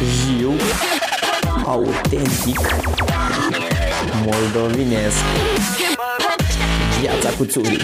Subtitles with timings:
[0.00, 0.52] Jiu
[1.66, 2.60] Autentic
[4.24, 5.16] Moldovinesc
[7.00, 7.80] Viața cu țurii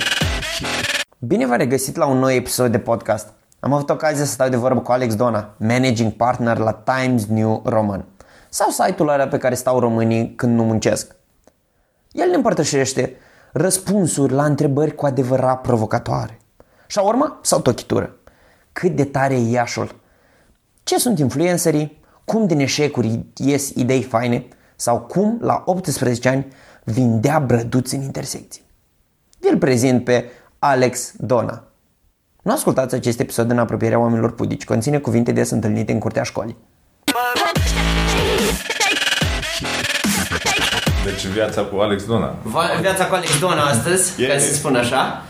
[1.18, 3.28] Bine v-am regăsit la un nou episod de podcast.
[3.60, 7.62] Am avut ocazia să stau de vorbă cu Alex Dona, managing partner la Times New
[7.64, 8.04] Roman,
[8.48, 11.16] sau site-ul ăla pe care stau românii când nu muncesc.
[12.10, 13.16] El ne împărtășește
[13.52, 16.41] răspunsuri la întrebări cu adevărat provocatoare.
[16.96, 18.16] Shawarma sau tochitură?
[18.72, 19.94] Cât de tare e Iașul?
[20.82, 22.00] Ce sunt influencerii?
[22.24, 24.44] Cum din eșecuri ies idei faine?
[24.76, 26.46] Sau cum, la 18 ani,
[26.84, 28.62] vindea brăduți în intersecții?
[29.40, 31.64] Vi-l prezint pe Alex Dona.
[32.42, 34.64] Nu ascultați acest episod în apropierea oamenilor pudici.
[34.64, 36.56] Conține cuvinte des întâlnite în curtea școlii.
[41.04, 42.34] Deci viața cu Alex Dona.
[42.42, 44.32] Va- Viața cu Alex Dona astăzi, Yeah.
[44.36, 45.22] ca să spun așa.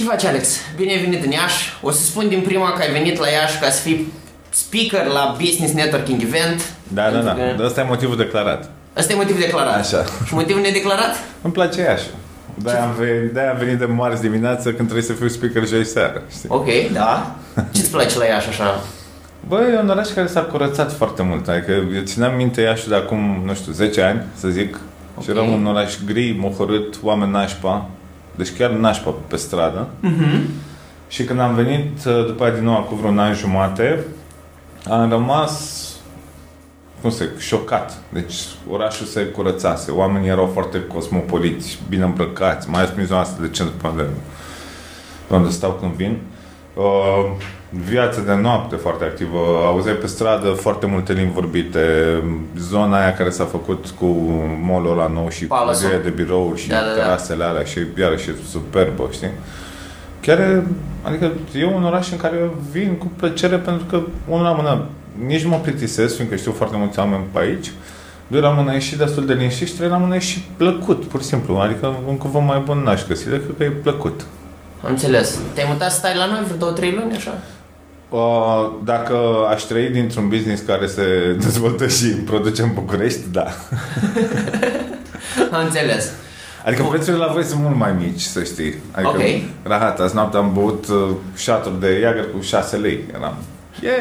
[0.00, 0.56] Ce faci, Alex?
[0.76, 1.72] Bine ai venit în Iași.
[1.82, 4.12] O să spun din prima că ai venit la Iași ca să fii
[4.50, 6.72] speaker la Business Networking Event.
[6.88, 7.32] Da, da, Pentru da.
[7.32, 8.70] că Dar ăsta e motivul declarat.
[8.96, 9.78] Ăsta e motivul declarat.
[9.78, 10.04] Așa.
[10.26, 11.14] Și motivul nedeclarat?
[11.42, 12.04] Îmi place Iași.
[12.54, 15.84] De-aia am, venit, de-aia am venit de marți dimineață când trebuie să fiu speaker joi
[15.84, 16.22] seară.
[16.30, 16.48] Știi?
[16.52, 17.36] Ok, da.
[17.74, 18.80] Ce-ți place la Iași așa?
[19.48, 21.48] Bă, e un oraș care s-a curățat foarte mult.
[21.48, 24.78] Adică eu țineam minte Iași de acum, nu știu, 10 ani, să zic.
[25.14, 25.22] Ok.
[25.22, 27.88] Și era un oraș gri, mohorât, oameni nașpa.
[28.34, 29.88] Deci chiar nașpa pe stradă.
[30.00, 30.48] Mhm.
[31.08, 34.04] Și când am venit uh, după aia din nou cu vreun an jumate,
[34.88, 35.84] am rămas
[37.00, 37.98] cum să zic, șocat.
[38.12, 38.34] Deci
[38.70, 43.48] orașul se curățase, oamenii erau foarte cosmopoliți, bine îmbrăcați, mai ales prin zona asta de
[43.48, 44.06] centru pe unde,
[45.26, 46.10] pe unde stau când vin.
[46.10, 46.39] Uh,
[47.68, 51.80] viața de noapte foarte activă, auzeai pe stradă foarte multe limbi vorbite,
[52.58, 54.06] zona aia care s-a făcut cu
[54.66, 55.78] mall-ul ăla nou și Palace-ul.
[55.90, 56.92] clădirea de birou și Da, da, da.
[57.02, 59.30] terasele alea și iarăși e superbă, știi?
[60.20, 60.64] Chiar e,
[61.02, 64.86] adică e un oraș în care eu vin cu plăcere pentru că, unul la mână,
[65.26, 67.70] nici nu mă plictisesc, fiindcă știu foarte mulți oameni pe aici,
[68.26, 71.04] doi la mână e și destul de liniștit și trei la mână e și plăcut,
[71.04, 71.56] pur și simplu.
[71.56, 74.20] Adică un cuvânt mai bun n-aș găsi decât că e plăcut.
[74.84, 75.38] Am înțeles.
[75.54, 77.34] Te-ai mutat să stai la noi vreo două, trei luni, așa?
[78.08, 79.16] Uh, dacă
[79.50, 81.02] aș trăi dintr-un business care se
[81.44, 83.46] dezvoltă și produce în București, da.
[85.56, 86.10] Am înțeles.
[86.66, 88.74] Adică prețurile la voi sunt mult mai mici, să știi.
[88.92, 89.20] Adică, Ok.
[89.62, 93.04] rahat, azi noapte am băut uh, shot de Jagger cu 6 lei.
[93.14, 93.34] Eram,
[93.80, 93.98] yeah.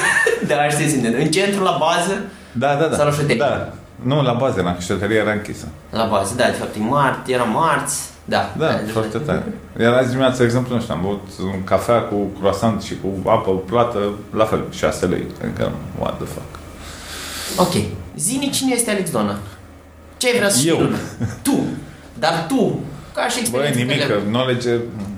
[0.48, 2.20] Da, știi, sunt în centru, la bază,
[2.52, 2.96] Da, da, da.
[2.96, 3.36] Sau la șuterie?
[3.36, 3.72] Da.
[4.02, 5.66] Nu, la bază, la șuterie era închisă.
[5.90, 8.54] la bază, da, de fapt e marți, era marți, da.
[8.58, 9.42] Da, deci- foarte tare.
[9.80, 13.28] Iar azi dimineața, de exemplu, nu știu, am băut un cafea cu croissant și cu
[13.30, 13.98] apă plată,
[14.34, 15.24] la fel, 6 lei.
[15.44, 16.58] Adică, what the fuck.
[17.58, 17.82] Ok.
[18.16, 19.36] Zini cine este Alex Dona?
[20.16, 20.78] Ce ai vrea să știi Eu.
[20.78, 20.98] lumea?
[21.42, 21.58] Tu.
[22.18, 22.80] Dar tu,
[23.14, 24.28] ca și Băi, experiență nimic, pe că level.
[24.28, 24.70] knowledge,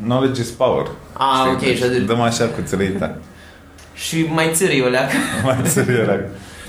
[0.05, 0.87] knowledge is power.
[1.13, 2.07] Ah, ok, Deci și atât.
[2.07, 3.15] Dăm așa cu țărăita.
[3.95, 5.13] Și mai țârâi o leacă.
[5.45, 6.05] Mai țărăia.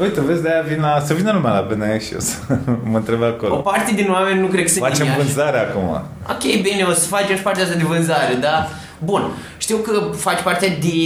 [0.01, 2.35] Uite, vezi, de-aia vin la, să vină lumea la BNE și eu să
[2.91, 3.55] mă întrebe O acolo.
[3.55, 5.21] parte din oameni nu cred că sunt Facem din Iași.
[5.25, 6.01] vânzare acum.
[6.29, 8.67] Ok, bine, o să facem și partea asta de vânzare, da?
[9.03, 9.31] Bun.
[9.57, 10.97] Știu că faci parte de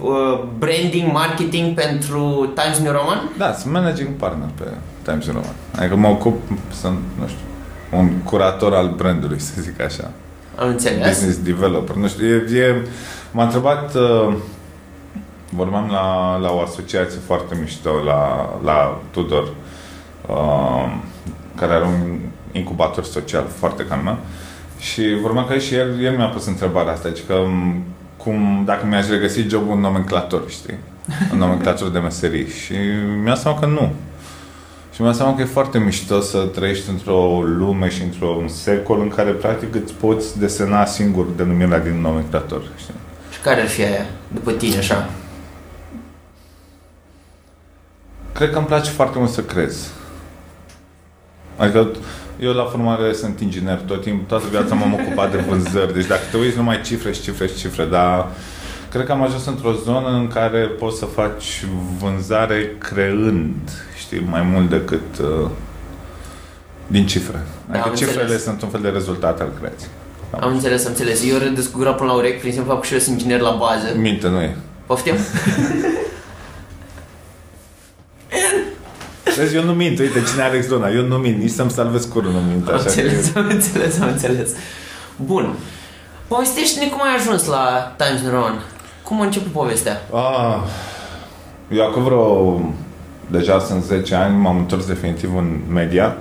[0.00, 3.30] uh, branding, marketing pentru Times New Roman.
[3.38, 4.64] Da, sunt managing partner pe
[5.02, 5.54] Times New Roman.
[5.78, 6.40] Adică mă ocup,
[6.80, 7.44] sunt, nu știu,
[7.98, 10.10] un curator al brandului, să zic așa.
[10.54, 11.08] Am înțeles.
[11.08, 11.94] Business developer.
[11.96, 12.86] Nu știu, e, e,
[13.30, 14.34] m-a întrebat, uh,
[15.56, 19.48] vorbeam la, la o asociație foarte mișto, la, la Tudor,
[20.28, 20.94] uh,
[21.54, 22.18] care are un
[22.52, 24.18] incubator social foarte ca lumea.
[24.78, 27.82] Și vorbeam că și el, el mi-a pus întrebarea asta, deci că m,
[28.16, 30.78] cum, dacă mi-aș regăsi jobul în nomenclator, știi?
[31.32, 32.48] În nomenclator de meserii.
[32.64, 32.74] Și
[33.22, 33.92] mi-a seama că nu.
[34.94, 39.08] Și mi-a seama că e foarte mișto să trăiești într-o lume și într-un secol în
[39.08, 42.62] care practic îți poți desena singur denumirea din nomenclator.
[42.76, 42.94] Știi?
[43.32, 45.10] Și care ar fi aia, după tine, așa?
[48.34, 49.90] Cred că îmi place foarte mult să crez.
[51.56, 51.88] Adică
[52.40, 56.20] eu la formare sunt inginer tot timpul, toată viața m-am ocupat de vânzări, deci dacă
[56.30, 58.28] te uiți numai cifre și cifre și cifre, dar
[58.90, 61.64] cred că am ajuns într-o zonă în care poți să faci
[61.98, 63.54] vânzare creând,
[63.98, 65.48] știi, mai mult decât uh,
[66.86, 67.36] din cifre.
[67.66, 68.42] Da, Adică am cifrele înțeles.
[68.42, 69.90] sunt un fel de rezultat al creației.
[70.40, 71.24] Am înțeles, am înțeles.
[71.28, 73.40] Eu râdesc cu gura până la urechi, prin simplu fapt că și eu sunt inginer
[73.40, 73.96] la bază.
[73.96, 74.56] Minte, nu e.
[74.86, 75.14] Poftim?
[79.36, 82.04] Vezi, eu nu mint, uite, cine are Alex Dona, eu nu mint, nici să-mi salvez
[82.04, 82.68] curul nu mint.
[82.68, 83.38] Am Așa înțeles, că...
[83.38, 84.50] am înțeles, am înțeles.
[85.16, 85.54] Bun.
[86.28, 88.62] Povestește-ne cum ai ajuns la Times New Roman.
[89.02, 90.02] Cum a început povestea?
[90.14, 90.56] Ah,
[91.72, 92.60] eu acum vreo,
[93.30, 96.16] deja sunt 10 ani, m-am întors definitiv în media.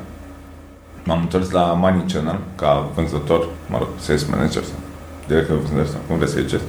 [1.04, 4.76] M-am întors la Money Channel ca vânzător, mă rog, sales manager sau
[5.28, 6.64] director de vânzări, sau cum vreți să ziceți.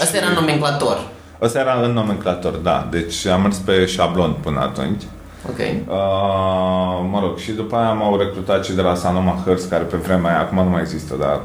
[0.00, 1.06] Asta era nomenclator.
[1.40, 2.88] Asta era în nomenclator, da.
[2.90, 5.02] Deci am mers pe șablon până atunci.
[5.48, 5.58] Ok.
[5.58, 9.96] Uh, mă rog, și după aia m-au recrutat și de la Sanoma Hertz, care pe
[9.96, 11.40] vremea aia, acum nu mai există, dar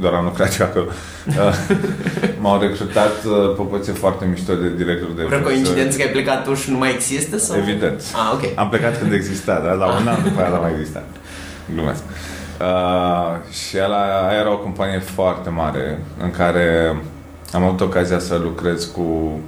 [0.00, 0.84] doar am lucrat și acolo.
[1.28, 1.34] Uh,
[2.42, 5.44] m-au recrutat uh, pe poziție foarte mișto de director de Vreo vânzări.
[5.44, 7.38] coincidență că ai plecat tu și nu mai există?
[7.38, 7.56] Sau?
[7.56, 8.02] Evident.
[8.14, 8.58] Ah, ok.
[8.58, 11.06] Am plecat când exista, dar la un an după aia n-a mai existat.
[11.74, 12.02] Glumesc.
[12.60, 16.96] Uh, și ăla, aia era o companie foarte mare în care
[17.52, 19.38] am avut ocazia să lucrez cu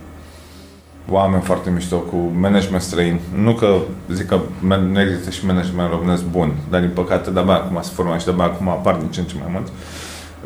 [1.11, 3.21] oameni foarte mișto, cu management străin.
[3.35, 3.77] Nu că
[4.13, 7.91] zic că man- nu există și management românesc bun, dar din păcate de-abia acum se
[7.95, 9.73] formează și de-abia acum apar din ce în ce mai mulți.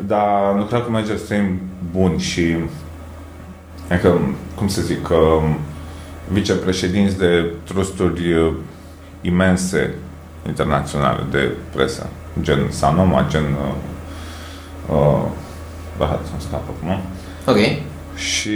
[0.07, 1.61] Dar am lucrat cu manageri străini
[1.91, 2.55] buni și
[3.91, 4.19] adică,
[4.55, 5.57] cum să zic, um,
[6.31, 8.53] vicepreședinți de trusturi uh,
[9.21, 9.93] imense
[10.47, 12.09] internaționale de presă,
[12.41, 13.73] gen Sanoma, gen uh,
[14.95, 15.21] uh,
[15.97, 17.01] Rahat, îmi scapă acum.
[17.45, 17.57] Ok.
[18.15, 18.49] Și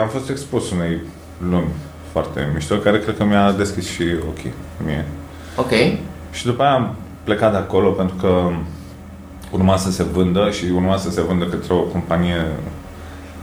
[0.00, 1.00] am fost expus unei
[1.48, 1.68] lumi
[2.12, 4.52] foarte mișto, care cred că mi-a deschis și ochii
[4.84, 5.04] mie.
[5.56, 5.70] Ok.
[6.32, 6.94] Și după aia am
[7.24, 8.50] plecat de acolo pentru că
[9.50, 12.46] urma să se vândă și urma să se vândă către o companie,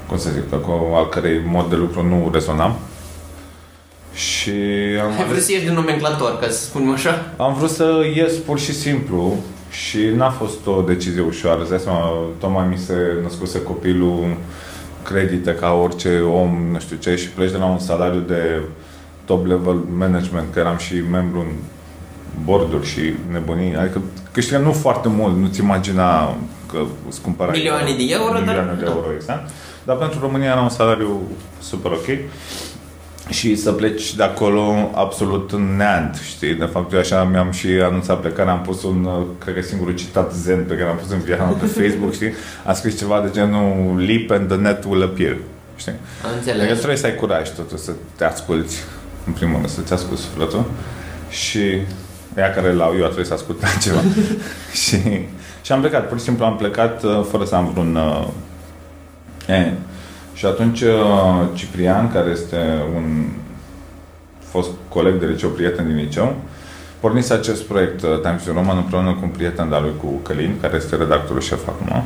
[0.08, 2.76] cum să zic, cu al cărei mod de lucru nu rezonam.
[4.14, 4.52] Și
[5.02, 7.34] am Ai vrut să ieși din nomenclator, ca să spunem așa?
[7.38, 9.36] am vrut să ies pur și simplu
[9.70, 11.62] și n-a fost o decizie ușoară.
[11.62, 14.38] Îți dai seama, tocmai mi se născuse copilul
[15.10, 18.62] credite ca orice om, nu știu ce, și pleci de la un salariu de
[19.26, 21.52] top level management, că eram și membru în
[22.44, 23.76] borduri și nebunii.
[23.76, 24.02] Adică
[24.32, 26.36] câștigam nu foarte mult, nu-ți imagina
[26.72, 29.50] că îți cumpărai Milioane de euro, dar- milioane de euro, exact.
[29.84, 31.22] Dar pentru România era un salariu
[31.62, 32.08] super ok
[33.30, 36.54] și să pleci de acolo absolut în neant, știi?
[36.54, 39.96] De fapt, eu așa mi-am și anunțat plecarea, am pus un, uh, cred că singurul
[39.96, 42.34] citat zen pe care am pus în viața mea pe Facebook, știi?
[42.66, 45.38] A scris ceva de genul Leap and the net will appear,
[45.76, 45.92] știi?
[46.24, 46.78] Am Adică înțeles.
[46.78, 48.76] trebuie să ai curaj totuși să te asculti,
[49.26, 50.66] în primul rând, să-ți asculti sufletul
[51.30, 51.60] și
[52.38, 54.00] ea care l-au eu a trebuit să ascult ceva.
[54.84, 54.98] și,
[55.62, 57.96] și am plecat, pur și simplu am plecat uh, fără să am vreun...
[57.96, 58.28] Uh,
[59.48, 59.72] e,
[60.38, 62.58] și atunci uh, Ciprian, care este
[62.96, 63.30] un
[64.40, 66.36] fost coleg de liceu, prieten din liceu,
[67.00, 70.58] pornise acest proiect uh, Times New Roman împreună cu un prieten de-al lui, cu Călin,
[70.62, 72.04] care este redactorul șef acum.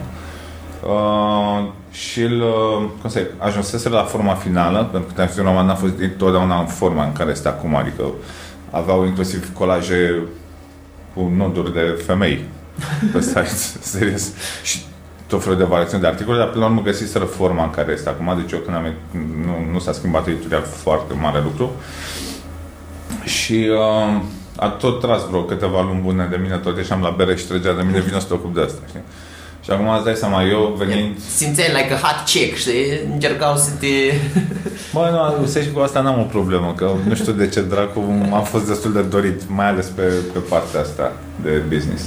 [0.83, 5.45] Uh, și îl, uh, cum să zic, ajunsese la forma finală, pentru că Times New
[5.45, 8.03] Roman n-a fost întotdeauna în forma în care este acum, adică
[8.69, 10.21] aveau inclusiv colaje
[11.13, 12.45] cu noduri de femei
[13.13, 14.31] pe site, serios.
[14.63, 14.79] Și
[15.31, 18.09] tot felul de variațiuni de articole, dar până la urmă găsiseră forma în care este
[18.09, 18.93] acum, deci eu când am,
[19.45, 21.71] nu, nu s-a schimbat editorial foarte mare lucru.
[23.23, 24.21] Și uh,
[24.55, 27.73] a tot tras vreo câteva luni bune de mine, tot ieșeam la bere și trăgea
[27.73, 29.01] de mine, vino să te ocup de asta, știi?
[29.63, 31.19] Și acum îți dai seama, eu venind...
[31.35, 32.85] Simțeai like a hot chick, știi?
[33.13, 33.87] Încercau să te...
[34.93, 37.99] Bă, nu, să știi cu asta n-am o problemă, că nu știu de ce dracu
[38.33, 40.01] am fost destul de dorit, mai ales pe,
[40.33, 41.11] pe partea asta
[41.43, 42.03] de business.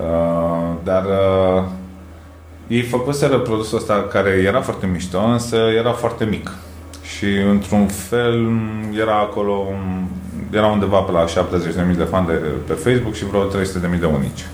[0.00, 1.62] Uh, dar uh,
[2.68, 6.52] ei făcuseră produsul ăsta care era foarte mișto, însă era foarte mic.
[7.16, 8.48] Și într-un fel
[9.00, 9.66] era acolo,
[10.52, 12.32] era undeva pe la 70.000 de fani de,
[12.66, 14.46] pe Facebook și vreo 300.000 de unici.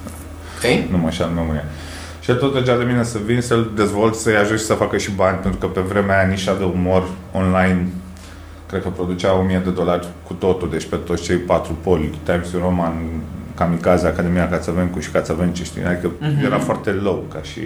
[0.56, 0.90] Ok?
[0.90, 1.64] Nu mă așa în memorie.
[2.20, 4.96] Și el tot trăgea de mine să vin, să-l dezvolt, să-i ajut și să facă
[4.96, 7.88] și bani, pentru că pe vremea aia nișa de umor online
[8.66, 12.52] cred că producea 1000 de dolari cu totul, deci pe toți cei patru poli, Times
[12.52, 12.92] New Roman,
[13.54, 15.84] Kamikaze, Academia Cațavencu și Cațavenci, știi?
[15.84, 16.44] Adică Mhm.
[16.44, 17.60] era foarte low ca și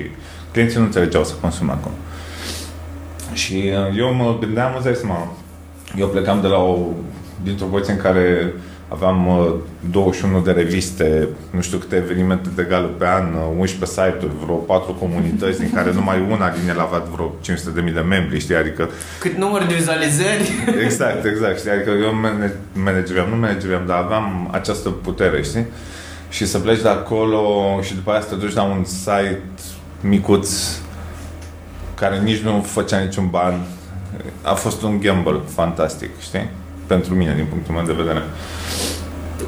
[0.53, 1.95] clienții nu înțelegeau să consume acolo.
[3.33, 3.53] Și
[3.91, 5.33] uh, eu mă gândeam, îți dai seama,
[5.97, 6.79] eu plecam de la o,
[7.43, 8.53] dintr-o poziție în care
[8.89, 9.55] aveam uh,
[9.91, 14.55] 21 de reviste, nu știu câte evenimente de gală pe an, uh, 11 site-uri, vreo
[14.55, 17.35] 4 comunități, din care numai una din ele avea vreo
[17.87, 18.55] 500.000 de membri, știi?
[18.55, 20.51] Adică Cât număr de vizualizări?
[20.85, 21.59] Exact, exact.
[21.59, 21.71] Știi?
[21.71, 25.67] Adică eu manage- manageriam, nu manageriam, dar aveam această putere, știi?
[26.31, 27.43] Și să pleci de acolo
[27.83, 29.41] și după aia să te duci la un site
[30.01, 30.51] micuț
[31.95, 33.61] care nici nu făcea niciun ban.
[34.43, 36.49] A fost un gamble fantastic, știi?
[36.89, 38.23] Pentru mine, din punctul meu de vedere.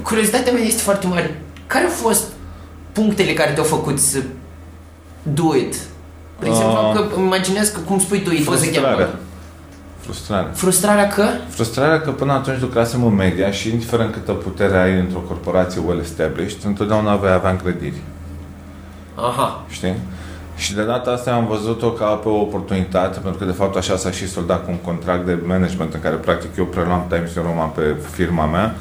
[0.02, 1.42] Curiozitatea mea este foarte mare.
[1.66, 2.24] Care au fost
[2.92, 4.18] punctele care te-au făcut să
[5.22, 5.74] do it?
[6.40, 6.92] De exemplu, Ah.
[6.94, 8.90] că îmi imaginez că, cum spui tu, it was a Frustrarea.
[8.96, 9.08] gamble.
[10.00, 10.50] Frustrarea.
[10.54, 11.26] Frustrarea că?
[11.48, 16.00] Frustrarea că până atunci lucrasem în media și indiferent câtă putere ai într-o corporație well
[16.00, 18.00] established, întotdeauna vei avea încrediri.
[19.14, 19.64] Aha.
[19.68, 19.94] Știi?
[20.60, 23.96] Și de data asta am văzut-o ca pe o oportunitate, pentru că de fapt așa
[23.96, 27.44] s-a și soldat cu un contract de management în care practic eu preluam Times New
[27.44, 28.74] Roman pe firma mea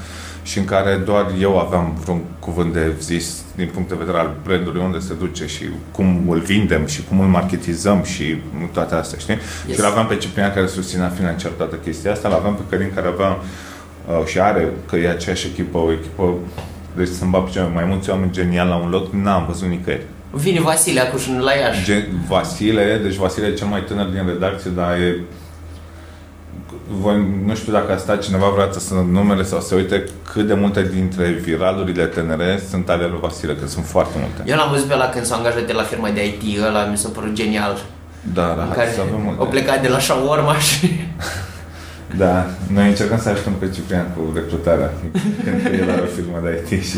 [0.43, 4.35] și în care doar eu aveam vreun cuvânt de zis din punct de vedere al
[4.43, 9.19] brandului, unde se duce și cum îl vindem și cum îl marketizăm și toate astea,
[9.19, 9.37] știi?
[9.67, 9.75] Yes.
[9.75, 12.91] Și îl aveam pe Ciprian care susținea financiar toată chestia asta, îl aveam pe Călin
[12.95, 16.33] care avea uh, și are, că e aceeași echipă, o echipă
[16.95, 20.05] deci să-mi bag mai mulți oameni geniali la un loc, n-am văzut nicăieri.
[20.31, 21.83] Vine Vasile acum la Iași.
[21.83, 25.19] Gen, Vasile, deci Vasile e cel mai tânăr din redacție, dar e
[26.87, 30.53] voi, nu știu dacă a stat cineva vreodată să numele sau să uite cât de
[30.53, 34.51] multe dintre viralurile TNR sunt ale lui Vasile, că sunt foarte multe.
[34.51, 36.97] Eu l-am văzut pe la când s-a angajat de la firma de IT, ăla mi
[36.97, 37.77] s-a părut genial.
[38.33, 39.41] Da, da, care să avem multe.
[39.41, 40.89] O plecat de la shawarma și...
[42.17, 44.91] Da, noi încercăm să ajutăm pe Ciprian cu recrutarea,
[45.43, 46.97] când el are o firmă de IT și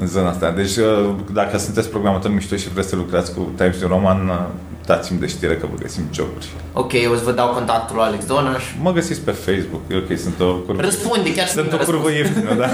[0.00, 0.50] în zona asta.
[0.50, 4.46] Deci, uh, dacă sunteți programator mișto și vreți să lucrați cu Times New Roman, uh,
[4.86, 6.46] dați-mi de știre că vă găsim joburi.
[6.72, 8.64] Ok, eu o să vă dau contactul lui Alex Donaș.
[8.80, 10.82] Mă găsiți pe Facebook, e ok, sunt o curvă.
[10.82, 12.68] Răspunde, chiar sunt o curvă ieftină, da?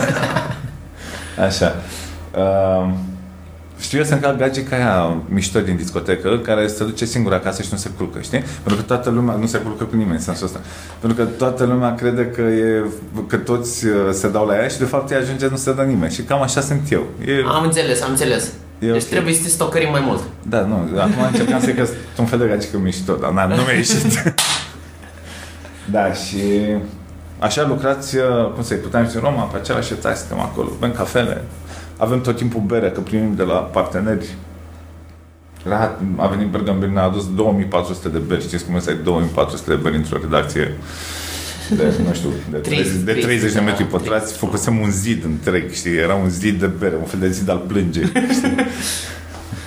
[1.46, 1.74] Așa.
[2.36, 2.88] Uh,
[3.82, 7.68] știu eu să încalc gagica aia mișto din discotecă, care se duce singur acasă și
[7.70, 8.38] nu se culcă, știi?
[8.38, 10.60] Pentru că toată lumea, nu se culcă cu nimeni în sensul ăsta.
[11.00, 12.84] Pentru că toată lumea crede că, e,
[13.26, 15.82] că toți uh, se dau la ea și de fapt ea ajunge nu se dă
[15.82, 16.12] nimeni.
[16.12, 17.06] Și cam așa sunt eu.
[17.26, 17.32] E...
[17.46, 18.44] Am înțeles, am înțeles.
[18.78, 19.00] E deci okay.
[19.00, 20.22] trebuie să te stocărim mai mult.
[20.42, 21.86] Da, nu, acum încercam să că
[22.18, 24.34] un fel de gagică mișto, dar na, nu mi-a ieșit.
[25.94, 26.40] da, și
[27.38, 31.44] așa lucrați, uh, cum să-i puteam în Roma, pe același etaj suntem acolo, bem cafele,
[32.02, 34.26] avem tot timpul bere, că primim de la parteneri.
[35.62, 38.42] La, a venit Bergambir, ne-a adus 2400 de beri.
[38.42, 40.76] Știți cum să ai 2400 de beri într-o redacție
[41.76, 45.96] de, nu știu, de 30, de 30 de metri pătrați, făcusem un zid întreg, știi,
[45.96, 48.04] era un zid de bere, un fel de zid al plângei,
[48.36, 48.54] știi?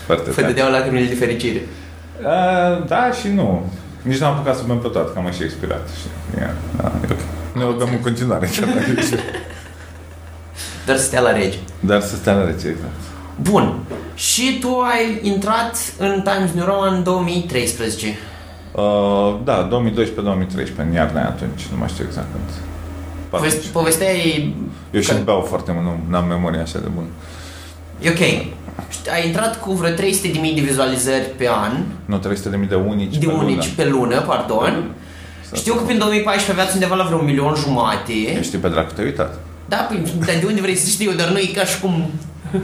[0.06, 1.62] Foarte Fă dădeau lacrimile de fericire.
[2.22, 3.72] Uh, da și nu.
[4.02, 5.90] Nici n-am apucat să bem pe toate, că am și expirat.
[5.98, 6.12] Știi?
[6.38, 7.20] Yeah, da, e ok.
[7.56, 8.92] Ne rugăm în continuare, chiar dacă
[10.86, 11.58] Dar să stea la rege.
[11.80, 13.00] Dar să stea la rege, exact.
[13.42, 13.80] Bun.
[14.16, 18.18] Și tu ai intrat în Times New Roman în 2013.
[18.72, 22.50] Uh, da, 2012-2013, în iarna atunci, nu mai știu exact când.
[23.30, 24.50] Poveste, povestea e...
[24.92, 27.08] Eu și beau foarte mult, nu am memoria așa de bună.
[28.00, 28.20] E ok.
[29.14, 29.96] Ai intrat cu vreo 300.000
[30.56, 31.72] de vizualizări pe an.
[32.06, 32.20] Nu,
[32.64, 33.74] 300.000 de unici De pe unici lună.
[33.76, 34.92] pe lună, pardon.
[35.54, 38.42] Știu că prin 2014 aveați undeva la vreo un milion jumate.
[38.42, 39.40] Știu pe dracu, te-ai uitat.
[39.66, 42.10] Da, păi, dar de unde vrei să știu, dar nu e ca și cum...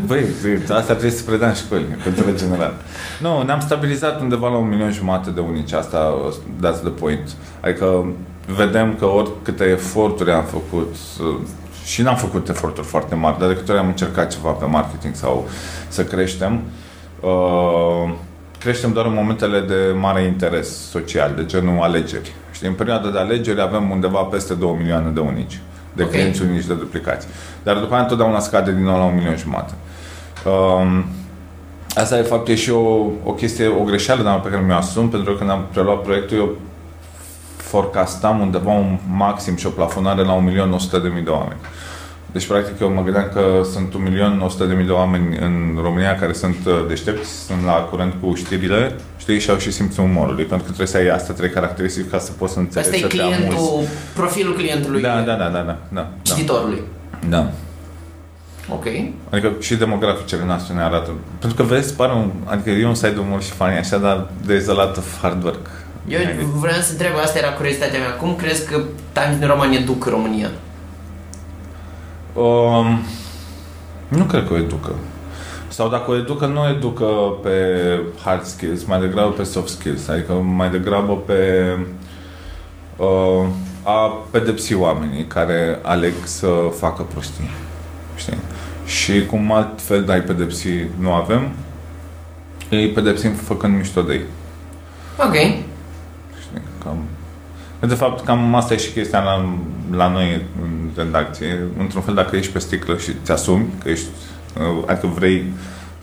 [0.05, 0.25] Băi,
[0.62, 2.74] asta trebuie să predăm școlii, cultură general.
[3.22, 7.29] Nu, ne-am stabilizat undeva la un milion jumate de unici, asta, that's the point.
[7.60, 8.05] Adică
[8.55, 10.96] vedem că oricâte eforturi am făcut,
[11.86, 15.15] și n-am făcut eforturi foarte mari, dar de câte ori am încercat ceva pe marketing
[15.15, 15.48] sau
[15.88, 16.62] să creștem,
[17.20, 18.13] uh,
[18.60, 22.31] creștem doar în momentele de mare interes social, de genul alegeri.
[22.51, 25.60] Știi, în perioada de alegeri avem undeva peste 2 milioane de unici
[25.94, 26.20] de okay.
[26.20, 27.28] clienți unici de duplicați.
[27.64, 29.74] Dar după aia întotdeauna scade din nou la un milion jumate.
[30.46, 31.06] Um,
[31.96, 35.10] asta de fapt e și o, o chestie, o greșeală dar pe care mi-o asum,
[35.10, 36.58] pentru că când am preluat proiectul, eu
[37.58, 41.60] forecastam undeva un maxim și o plafonare la 1.100.000 de oameni.
[42.32, 43.94] Deci, practic, eu mă gândeam că sunt
[44.80, 49.40] 1.100.000 de oameni în România care sunt uh, deștepți, sunt la curent cu știrile, știi,
[49.40, 52.32] și au și simțul umorului, pentru că trebuie să ai asta trei caracteristici ca să
[52.32, 53.84] poți să înțelegi, Asta e clientul,
[54.14, 55.02] profilul clientului.
[55.02, 55.78] Da, da, da, da, da.
[55.90, 56.82] da cititorului.
[57.30, 57.52] Da.
[58.70, 58.86] Ok.
[59.30, 61.12] Adică și demograficele noastre ne arată.
[61.40, 64.28] Pentru că vezi, pare un, adică e un site de umor și funny, așa, dar
[64.46, 65.70] de a lot of hard work.
[66.08, 66.20] Eu
[66.60, 68.12] vreau să întreb, asta era curiozitatea mea.
[68.12, 70.50] Cum crezi că Times New Roman educă România?
[72.34, 73.00] Um,
[74.08, 74.96] nu cred că o educă.
[75.68, 77.06] Sau dacă o educă, nu o educă
[77.44, 77.56] pe
[78.24, 80.08] hard skills, mai degrabă pe soft skills.
[80.08, 81.70] Adică mai degrabă pe
[82.98, 83.46] uh,
[83.84, 86.48] a pedepsi oamenii care aleg să
[86.80, 87.50] facă prostii.
[88.16, 88.38] Știi?
[88.86, 90.70] Și cum altfel de ai pedepsi
[91.00, 91.50] nu avem,
[92.70, 94.26] îi pedepsim făcând mișto de ei.
[95.18, 95.34] Ok.
[96.42, 96.62] Știi?
[96.84, 96.98] Cam
[97.88, 99.56] de fapt, cam asta e și chestia la,
[99.92, 101.60] la noi în redacție.
[101.78, 104.08] Într-un fel, dacă ești pe sticlă și ți asumi că ești,
[104.58, 105.54] uh, adică vrei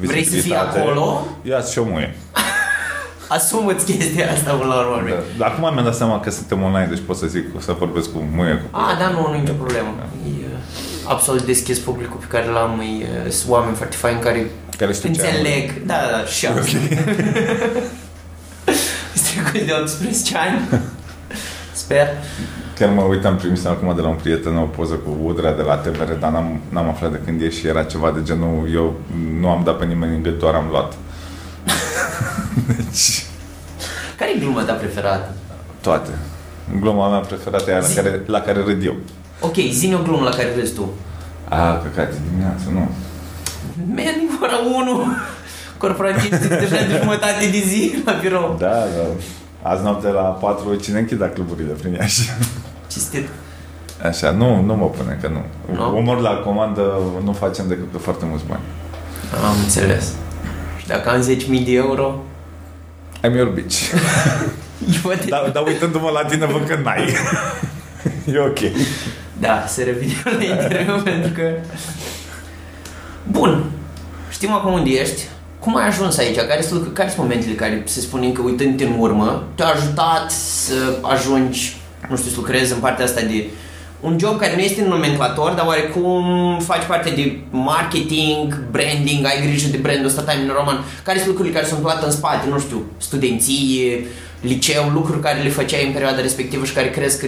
[0.01, 1.27] Vrei să fii acolo?
[1.43, 2.15] Ia și omuie.
[3.29, 5.09] Asumă-ți chestia asta până la urmă.
[5.39, 5.47] Da.
[5.47, 8.25] Acum mi-am dat seama că suntem online, deci pot să zic, o să vorbesc cu
[8.35, 8.55] muie.
[8.71, 9.95] Cu ah, da, nu, nu e nicio problemă.
[9.99, 10.05] Da.
[10.29, 10.59] E uh,
[11.05, 15.83] absolut deschis publicul pe care l-am, e, uh, sunt oameni foarte faini care, care înțeleg.
[15.87, 16.65] Da, da, da, și okay.
[19.15, 20.61] Este de 18 ani.
[21.79, 22.09] Sper.
[22.79, 25.77] Chiar mă uitam, primisem acum de la un prieten o poză cu Udrea de la
[25.77, 28.97] TVR, dar n-am, n-am aflat de când e și era ceva de genul, eu
[29.41, 30.93] nu am dat pe nimeni în gât, doar am luat.
[32.77, 33.25] deci...
[34.19, 35.33] Care e gluma ta preferată?
[35.81, 36.11] Toate.
[36.81, 38.97] Gluma mea preferată e aia la care, la care râd eu.
[39.41, 40.91] Ok, zi o glumă la care râzi tu.
[41.49, 42.89] A, căcat dimineața, nu.
[43.95, 44.59] Man, ora
[44.91, 45.07] 1,
[45.77, 48.57] corporatistii deja de jumătate de zi la birou.
[48.59, 49.07] Da, da.
[49.63, 52.31] Azi noapte la 4 cine închidea cluburile prin Iași?
[52.87, 53.29] Cistit.
[54.03, 55.43] Așa, nu, nu mă pune că nu.
[55.75, 55.99] Nu?
[55.99, 58.63] Umor la comandă nu facem decât pe foarte mulți bani.
[59.45, 60.13] Am înțeles.
[60.79, 61.23] Și dacă am
[61.61, 62.23] 10.000 de euro,
[63.27, 63.93] I'm your bitch.
[65.05, 65.27] eu te...
[65.29, 67.15] dar, dar uitându-mă la tine văd că n-ai.
[68.35, 68.59] e ok.
[69.41, 71.51] Da, se revine la interviu pentru că...
[73.31, 73.65] Bun.
[74.31, 75.23] Știm acum unde ești.
[75.69, 76.37] Cum ai ajuns aici?
[76.37, 80.75] Care sunt, care sunt momentele care se spune că uitând în urmă te-a ajutat să
[81.01, 81.77] ajungi,
[82.09, 83.49] nu știu, să lucrezi în partea asta de
[84.01, 86.25] un job care nu este nomenclator, dar oarecum
[86.61, 90.85] faci parte de marketing, branding, ai grijă de brandul ăsta Time in Roman.
[91.05, 94.07] Care sunt lucrurile care sunt plată în spate, nu știu, studenție,
[94.41, 97.27] liceu, lucruri care le făceai în perioada respectivă și care crezi că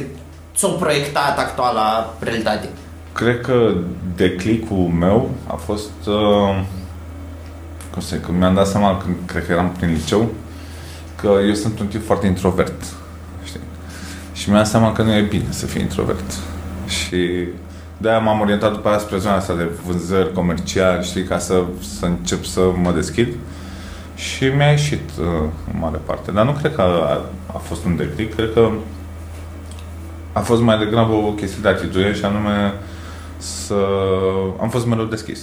[0.57, 2.69] s-au proiectat actuala realitate?
[3.13, 3.75] Cred că
[4.17, 6.63] declicul meu a fost uh,
[8.01, 10.29] cum să zic, când mi-am dat seama când cred că eram prin liceu
[11.21, 12.83] că eu sunt un tip foarte introvert
[13.45, 13.61] știi?
[14.33, 16.33] și mi-am dat seama că nu e bine să fii introvert
[16.87, 17.49] și
[17.97, 21.63] de-aia m-am orientat după aia spre zona asta de vânzări comerciale, știi, ca să,
[21.99, 23.29] să încep să mă deschid
[24.15, 26.31] și mi-a ieșit uh, în mare parte.
[26.31, 27.21] Dar nu cred că a,
[27.55, 28.71] a fost un declic, cred că
[30.33, 32.75] a fost mai degrabă o chestie de atitudine și anume
[33.37, 33.87] să...
[34.61, 35.41] am fost mereu deschis.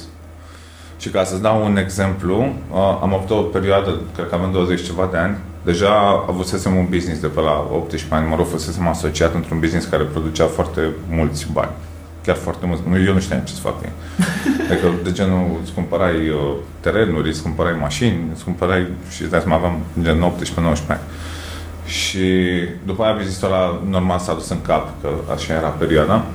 [1.07, 4.85] Și ca să-ți dau un exemplu, uh, am avut o perioadă, cred că avem 20
[4.85, 8.87] ceva de ani, deja avusesem un business de pe la 18 ani, mă rog, fusesem
[8.87, 11.71] asociat într-un business care producea foarte mulți bani.
[12.25, 12.81] Chiar foarte mulți.
[12.89, 13.91] Nu, eu nu știam ce să fac cu ei.
[14.71, 19.39] Adică, de genul, îți cumpărai uh, terenuri, îți cumpărai mașini, îți cumpărai, și îți dai
[19.39, 20.33] seama, aveam gen
[20.75, 20.99] 18-19 ani.
[21.85, 22.27] Și
[22.85, 26.25] după aia businessul ăla normal s-a dus în cap, că așa era perioada.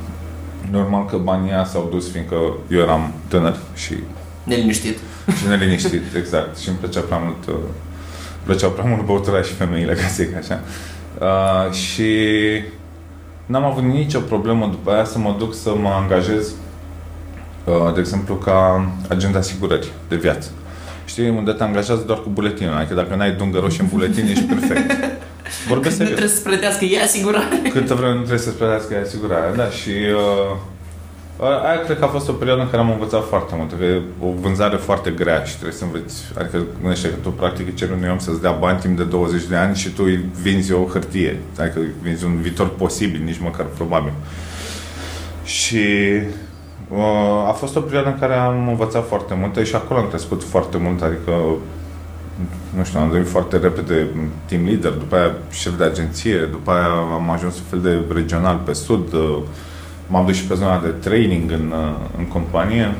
[0.71, 2.37] Normal că banii ăia s-au dus fiindcă
[2.71, 3.95] eu eram tânăr și
[4.45, 4.99] Neliniștit.
[5.39, 6.59] și neliniștit, exact.
[6.59, 7.55] Și îmi plăcea prea mult, uh,
[8.45, 10.61] plăceau prea mult băutura și femeile, ca să zic așa.
[11.21, 12.13] Uh, și
[13.47, 16.49] n-am avut nicio problemă după aia să mă duc să mă angajez,
[17.65, 20.51] uh, de exemplu, ca agent de asigurări de viață.
[21.05, 24.45] Știi, unde te angajează doar cu buletinul, adică dacă n-ai dungă roșie în buletin, ești
[24.45, 24.91] perfect.
[25.69, 26.19] Vorbesc Nu serios.
[26.19, 27.57] trebuie să plătească e asigurare.
[27.73, 30.57] Câtă vreme nu trebuie să-ți plătească asigurarea, da, și uh,
[31.41, 34.03] aia cred că a fost o perioadă în care am învățat foarte mult, că e
[34.21, 37.93] o vânzare foarte grea și trebuie să înveți, adică gândește că tu practic îi ceri
[37.93, 40.85] unui om să-ți dea bani timp de 20 de ani și tu îi vinzi o
[40.85, 44.13] hârtie, adică îi vinzi un viitor posibil, nici măcar probabil.
[45.45, 45.87] Și
[46.89, 50.45] uh, a fost o perioadă în care am învățat foarte multe și acolo am crescut
[50.45, 51.33] foarte mult, adică
[52.77, 54.07] nu știu, am devenit foarte repede
[54.45, 58.61] team leader, după aia șef de agenție, după aia am ajuns un fel de regional
[58.65, 59.39] pe sud, uh,
[60.13, 62.95] m-am dus și pe zona de training în, uh, în companie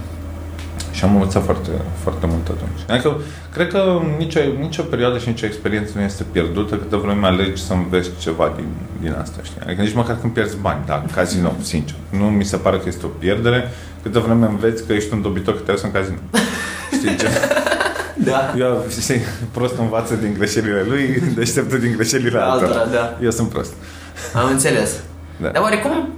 [0.93, 1.71] și am învățat foarte,
[2.03, 2.91] foarte mult atunci.
[2.91, 3.17] Adică,
[3.53, 7.73] cred că nicio, nicio perioadă și nicio experiență nu este pierdută câtă vreme alegi să
[7.73, 8.67] înveți ceva din,
[9.01, 9.61] din asta, știi?
[9.65, 11.97] Adică nici măcar când pierzi bani, da, în casino, sincer.
[12.11, 13.71] Nu mi se pare că este o pierdere,
[14.03, 16.17] câtă vreme înveți că ești un dobitor că te în casino.
[16.97, 17.27] Știi ce?
[18.25, 18.55] Da.
[18.59, 19.21] Eu, știi,
[19.51, 22.67] prost învață din greșelile lui, deșteptul din greșelile altora.
[22.67, 23.19] Altora, da.
[23.23, 23.73] Eu sunt prost.
[24.35, 24.91] Am înțeles.
[25.41, 25.49] Da.
[25.49, 26.09] Dar oarecum,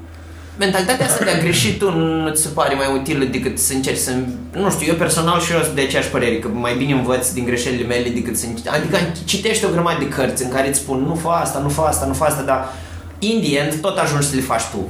[0.58, 3.98] mentalitatea asta de a greși tu nu ți se pare mai utilă decât să încerci
[3.98, 4.12] să...
[4.52, 7.44] Nu știu, eu personal și eu sunt de aceeași părere, că mai bine învăț din
[7.44, 8.46] greșelile mele decât să...
[8.70, 11.80] Adică citești o grămadă de cărți în care îți spun nu fă asta, nu fă
[11.80, 12.72] asta, nu fă asta, dar
[13.18, 14.88] in the end tot ajungi să le faci tu.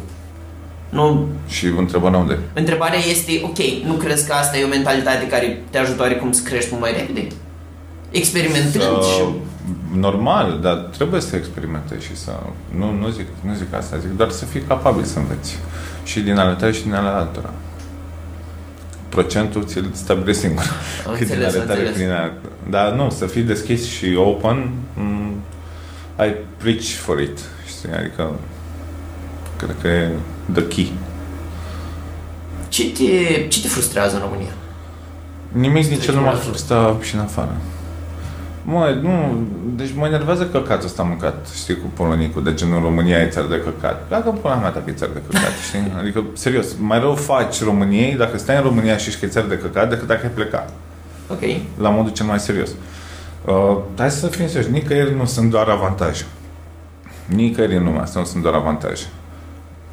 [0.88, 2.38] Nu, Și întrebarea unde?
[2.52, 6.42] întrebarea este, ok, nu crezi că asta e o mentalitate care te ajută oarecum să
[6.42, 7.26] crești mult mai repede?
[8.10, 9.22] Experimentând Să, și...
[9.94, 12.30] normal, dar trebuie să experimentezi și să...
[12.76, 15.58] Nu, nu, zic, nu zic asta, zic doar să fii capabil să înveți.
[16.04, 17.50] Și din ale tale și din ale altora.
[19.08, 20.62] Procentul ți-l stabilești singur.
[21.06, 21.96] Am Cât din înțeles, ale am tale, înțeles.
[21.96, 22.32] cât din ale...
[22.70, 25.32] Dar nu, să fii deschis și open, m-
[26.26, 27.38] I preach for it.
[27.66, 27.92] Știi?
[27.98, 28.30] Adică,
[29.56, 30.10] cred că e
[30.52, 30.92] the key.
[32.68, 34.52] Ce te, ce te frustrează în România?
[35.52, 36.48] Nimic din ce nu m-a Frustrează.
[36.48, 37.56] frustrat și în afară.
[38.66, 39.44] Mă, nu,
[39.76, 43.62] deci mă enervează căcatul ăsta mâncat, știi, cu polonicul, de genul România e țară de
[43.64, 44.04] căcat.
[44.08, 45.92] Dacă în pula mea dacă e țară de căcat, știi?
[45.98, 49.46] Adică, serios, mai rău faci României dacă stai în România și ești că e țară
[49.46, 50.72] de căcat decât dacă ai plecat.
[51.28, 51.40] Ok.
[51.80, 52.70] La modul cel mai serios.
[53.44, 56.24] Uh, hai să fim serios, nicăieri nu sunt doar avantaje.
[57.26, 59.04] Nicăieri în lumea asta nu sunt doar avantaje.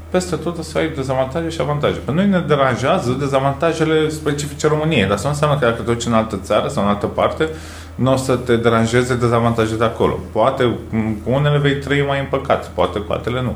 [0.10, 2.00] Peste tot o să ai dezavantaje și avantaje.
[2.06, 6.06] Pe noi ne deranjează dezavantajele specifice României, dar asta nu înseamnă că dacă te duci
[6.06, 7.50] în altă țară sau în altă parte,
[7.96, 10.20] nu o să te deranjeze dezavantaje de acolo.
[10.32, 13.56] Poate m, cu unele vei trăi mai împăcat, poate cu altele nu.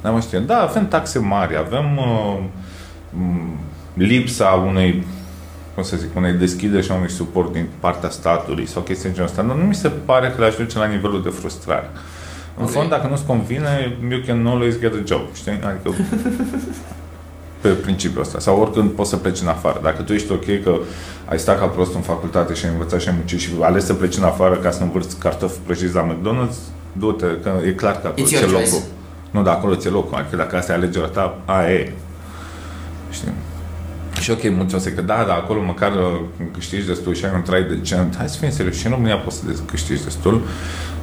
[0.00, 0.38] N-am mai știu.
[0.40, 2.38] Da, avem taxe mari, avem uh,
[3.10, 3.58] m,
[3.94, 5.06] lipsa unei
[5.74, 9.28] cum să zic, unei deschideri și unui suport din partea statului sau chestii în genul
[9.30, 11.90] ăsta, nu, nu mi se pare că le ajunge la nivelul de frustrare.
[12.56, 12.70] În Ok.
[12.70, 15.52] fond, dacă nu-ți convine, you can always get a job, știi?
[15.52, 15.90] Adică
[17.60, 18.38] pe principiul ăsta.
[18.38, 19.80] Sau oricând poți să pleci în afară.
[19.82, 20.74] Dacă tu ești ok că
[21.28, 23.94] ai stat ca prost în facultate și ai învățat și ai muncit și ales să
[23.94, 26.56] pleci în afară ca să învârți cartofi prăjiți la McDonald's,
[26.92, 28.68] du-te, că e clar că acolo It's ți-e your locul.
[28.68, 28.84] choice.
[29.30, 30.18] Nu, dar acolo ți-e locul.
[30.18, 31.92] Adică dacă asta e alegerea ta, aia e.
[33.10, 33.32] Știi?
[34.20, 36.20] Și ok, mulți o să zică, da, da, acolo măcar uh,
[36.52, 38.16] câștigi destul și ai un trai decent.
[38.16, 40.40] Hai să fim serios, și în România poți să de- câștigi destul.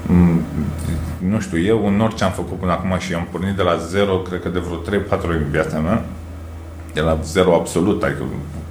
[0.08, 0.42] Mm,
[1.30, 4.16] nu știu, eu în orice am făcut până acum și am pornit de la zero,
[4.18, 6.06] cred că de vreo 3-4 ori în viața mea,
[6.96, 8.24] de la zero absolut, adică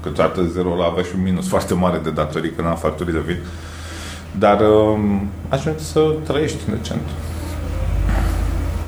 [0.02, 3.22] câteodată zero la avea și un minus foarte mare de datorii când am facturi de
[3.26, 3.38] vin.
[4.38, 7.00] Dar um, ajungi să trăiești decent.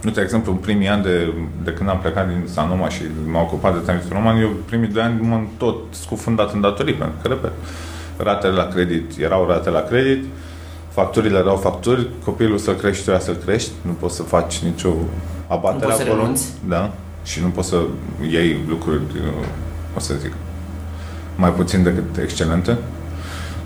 [0.02, 1.32] Nu, de exemplu, în primii ani de,
[1.64, 5.02] de când am plecat din Sanoma și m-am ocupat de Times Roman, eu primii doi
[5.02, 7.52] ani m-am tot scufundat în datorii, pentru că, repet,
[8.16, 10.24] ratele la credit erau rate la credit,
[10.88, 14.92] facturile erau facturi, copilul să crești, trebuia să crești, nu poți să faci nicio
[15.48, 16.20] abatere Nu poți să acolo.
[16.20, 16.52] renunți.
[16.68, 16.92] Da,
[17.26, 17.82] și nu poți să
[18.30, 19.46] iei lucruri, uh,
[19.96, 20.32] o să zic,
[21.36, 22.78] mai puțin decât excelente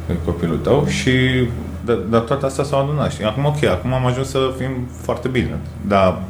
[0.06, 1.12] de copilul tău și
[1.84, 3.12] dar da, toate astea s-au adunat.
[3.12, 5.58] Și acum, ok, acum am ajuns să fim foarte bine.
[5.86, 6.22] Dar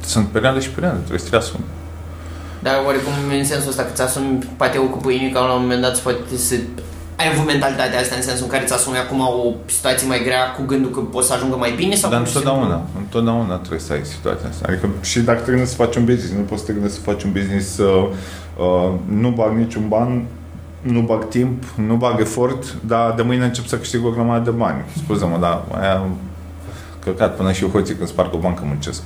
[0.00, 1.64] sunt perioade și perioade, trebuie să te asumi.
[2.62, 5.82] Dar oarecum în sensul ăsta că ți asumi pateul cu pâine, ca la un moment
[5.82, 6.54] dat să poate să...
[7.20, 10.50] Ai avut mentalitatea asta în sensul în care ți asumi acum o situație mai grea
[10.56, 11.94] cu gândul că poți să ajungă mai bine?
[11.94, 14.64] Sau Dar pur și întotdeauna, simplu- întotdeauna trebuie să ai situația asta.
[14.68, 17.02] Adică și dacă te gândești să faci un business, nu poți să te gândești să
[17.02, 18.08] faci un business, uh,
[18.56, 18.90] uh,
[19.22, 20.24] nu bag niciun ban,
[20.80, 24.56] nu bag timp, nu bag efort, dar de mâine încep să câștig o grămadă de
[24.56, 24.84] bani.
[25.04, 26.06] Scuze-mă, dar aia
[27.04, 29.02] căcat până și hoții când sparg o bancă muncesc.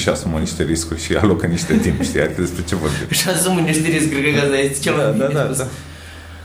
[0.00, 0.12] Știi?
[0.12, 2.20] Și și asumă niște riscuri și alocă niște timp, știi?
[2.20, 3.08] Adică despre ce vorbim.
[3.18, 5.56] Și asumi niște riscuri, cred că asta este cel mai Da, bine da, da, spus.
[5.58, 5.66] da.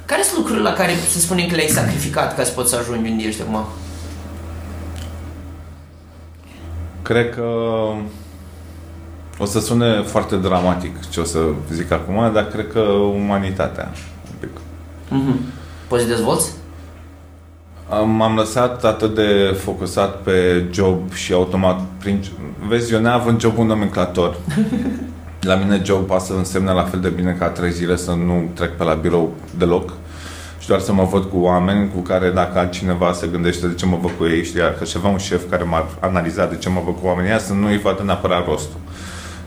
[0.06, 3.10] Care sunt lucrurile la care să spunem că le-ai sacrificat ca să poți să ajungi
[3.10, 3.66] unde ești acum?
[7.02, 7.46] Cred că
[9.38, 11.40] o să sune foarte dramatic ce o să
[11.74, 13.92] zic acum, dar cred că umanitatea.
[14.32, 14.50] un pic.
[15.10, 15.40] Mhm.
[15.88, 16.50] Poți să dezvolți?
[18.00, 22.24] M-am lăsat atât de focusat pe job și automat prin...
[22.68, 24.38] Vezi, eu neavând jobul nomenclator,
[25.50, 28.50] la mine job poate să însemne la fel de bine ca trei zile să nu
[28.54, 29.94] trec pe la birou deloc
[30.60, 33.86] și doar să mă văd cu oameni cu care dacă altcineva se gândește de ce
[33.86, 36.70] mă văd cu ei, știi, că și avea un șef care m-a analizat de ce
[36.70, 38.80] mă văd cu oamenii ăia, să nu îi vadă neapărat rostul.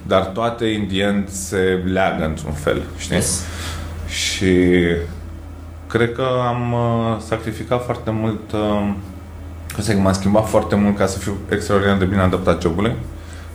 [0.07, 3.17] Dar toate, in the end, se leagă într-un fel, știi?
[3.17, 3.43] Yes.
[4.09, 4.47] Și
[5.87, 8.93] cred că am uh, sacrificat foarte mult, uh,
[9.75, 12.93] cum să zic, m-am schimbat foarte mult ca să fiu extraordinar de bine adaptat jobului,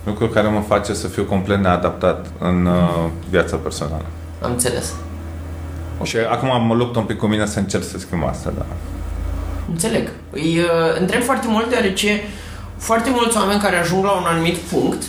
[0.04, 4.06] lucru care mă face să fiu complet neadaptat în uh, viața personală.
[4.42, 4.94] Am înțeles.
[6.04, 8.66] Și acum mă lupt un pic cu mine să încerc să schimb asta, da.
[9.70, 10.10] Înțeleg.
[10.32, 12.22] Îi uh, întreb foarte mult deoarece
[12.78, 15.04] foarte mulți oameni care ajung la un anumit punct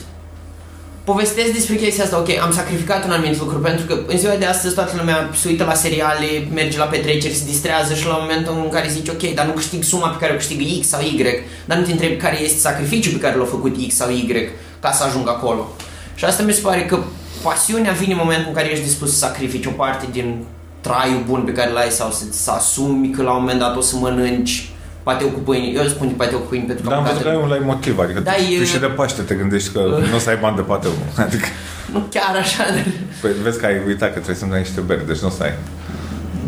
[1.12, 4.44] povestesc despre chestia asta, ok, am sacrificat un anumit lucru pentru că în ziua de
[4.44, 8.54] astăzi toată lumea se uită la seriale, merge la petreceri, se distrează și la momentul
[8.64, 11.24] în care zici, ok, dar nu câștig suma pe care o câștigă X sau Y,
[11.64, 14.48] dar nu te întrebi care este sacrificiul pe care l-a făcut X sau Y
[14.80, 15.68] ca să ajungă acolo.
[16.14, 16.98] Și asta mi se pare că
[17.42, 20.44] pasiunea vine în momentul în care ești dispus să sacrifici o parte din
[20.80, 23.80] traiul bun pe care l-ai sau să, să asumi că la un moment dat o
[23.80, 24.70] să mănânci
[25.10, 25.66] pateu cu pâine.
[25.80, 27.48] Eu spun de pateu cu pâine pentru că Dar am am văzut că ai un
[27.52, 29.78] live motiv, adică Da, tu, e- tu și de Paște te gândești că
[30.10, 30.92] nu o să ai bani de pateu.
[31.24, 31.46] Adică,
[31.92, 32.84] Nu chiar așa, dar
[33.20, 35.42] păi, vezi că ai uitat că trebuie să-mi dai niște beri, deci nu o să
[35.42, 35.54] ai.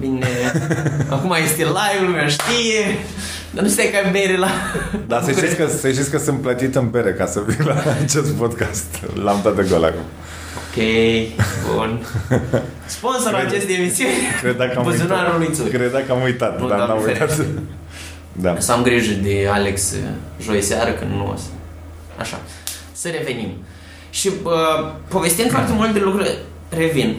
[0.01, 0.27] bine.
[1.15, 2.83] Acum este live, lumea știe.
[3.55, 4.49] Dar nu stai ca bere la...
[5.11, 7.83] Dar să știți, că, să știți că sunt plătit în bere ca să vin la
[8.05, 8.87] acest podcast.
[9.25, 10.07] L-am dat de gol acum.
[10.63, 10.77] Ok,
[11.75, 11.91] bun.
[12.87, 14.11] Sponsorul Cred- acestei emisiuni.
[14.43, 15.57] Credea că am Buzunarul lui uitat.
[15.57, 15.71] Țuri.
[15.71, 17.47] Credea că am uitat, Nu, dar n-am Doamne uitat.
[18.33, 18.55] Ferește.
[18.55, 18.61] Da.
[18.61, 19.99] Să am grijă de Alex uh,
[20.41, 21.47] joi seară, când nu o să...
[22.19, 22.41] Așa.
[22.93, 23.51] Să revenim.
[24.11, 27.17] Și uh, povestind foarte mult de lucruri, revin.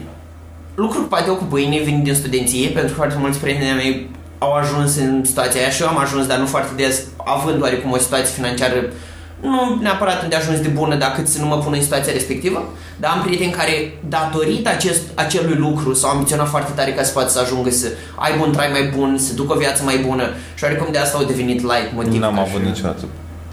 [0.76, 4.54] Lucruri poate eu cu pâine vin din studenție, pentru că foarte mulți prieteni mei au
[4.54, 7.98] ajuns în situația aia și eu am ajuns, dar nu foarte des, având oarecum o
[7.98, 8.92] situație financiară
[9.44, 13.12] nu neapărat unde ajuns de bună dacă să nu mă pun în situația respectivă, dar
[13.12, 17.40] am prieteni care, datorită acest, acelui lucru, s-au ambiționat foarte tare ca să poată să
[17.40, 20.24] ajungă să aibă un trai mai bun, să ducă o viață mai bună
[20.56, 22.20] și oarecum de asta au devenit light motiv.
[22.22, 23.04] N-am ca avut și- niciodată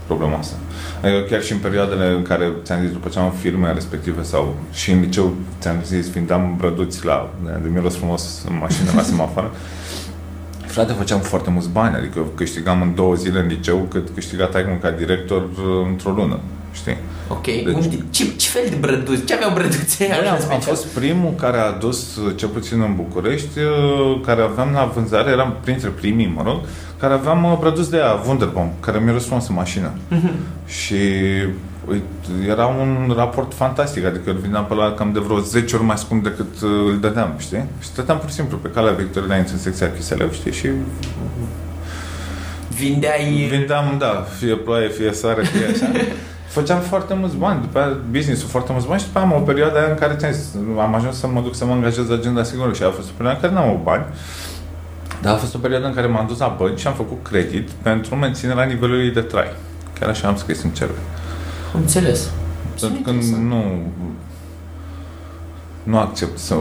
[0.05, 0.55] problema asta.
[1.01, 4.55] Adică chiar și în perioadele în care, ți-am zis, după ce am firme respective sau
[4.73, 7.29] și în liceu, ți-am zis, vindeam brăduți la,
[7.63, 9.51] de miros frumos în mașină la semafor,
[10.71, 14.77] frate, făceam foarte mulți bani, adică câștigam în două zile în liceu cât câștiga taicul
[14.81, 16.39] ca director uh, într-o lună.
[16.71, 16.97] știi?
[17.27, 17.43] Ok.
[17.43, 19.25] Deci, Unde, ce, ce fel de brăduți?
[19.25, 23.59] Ce aveau brăduțe Băi, am, am fost primul care a adus, cel puțin în București,
[23.59, 26.59] uh, care aveam la vânzare, eram printre primii, mă rog,
[26.99, 29.91] care aveam uh, brăduți de aia, Wunderbomb, care mi-a răspuns în mașină.
[29.91, 30.33] Uh-huh.
[30.67, 30.95] Și
[31.43, 31.70] uite,
[32.47, 35.97] era un raport fantastic, adică îl vindeam pe la cam de vreo 10 ori mai
[35.97, 37.65] scump decât uh, îl dădeam, știi?
[37.79, 40.51] Și stăteam pur și simplu pe calea Victoriei în secția Chiseleu, știi?
[40.51, 40.69] Și
[42.69, 43.47] vindeai...
[43.49, 45.91] Vindeam, da, fie ploaie, fie soare, fie așa.
[46.57, 49.45] Făceam foarte mulți bani, după aia business-ul foarte mulți bani și după aia am o
[49.45, 50.17] perioadă aia în care
[50.79, 53.11] am ajuns să mă duc să mă angajez la agenda sigură și a fost o
[53.17, 54.05] perioadă în care n-am avut bani.
[55.21, 57.69] Dar a fost o perioadă în care m-am dus la bănci și am făcut credit
[57.69, 59.53] pentru menținerea nivelului de trai.
[59.99, 60.69] Chiar așa am scris în
[61.71, 61.83] cerere.
[61.83, 62.29] Înțeles.
[62.79, 63.81] Pentru că nu,
[65.83, 66.55] nu accept să,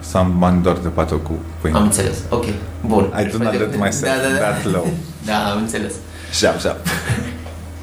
[0.00, 1.76] să am bani doar de patru cu pâine.
[1.76, 2.16] Am înțeles.
[2.30, 2.44] Ok.
[2.86, 3.04] Bun.
[3.04, 4.38] I do not let myself da, da, da.
[4.38, 4.86] that low.
[5.26, 5.92] da, am înțeles.
[6.32, 6.76] Șap, șap.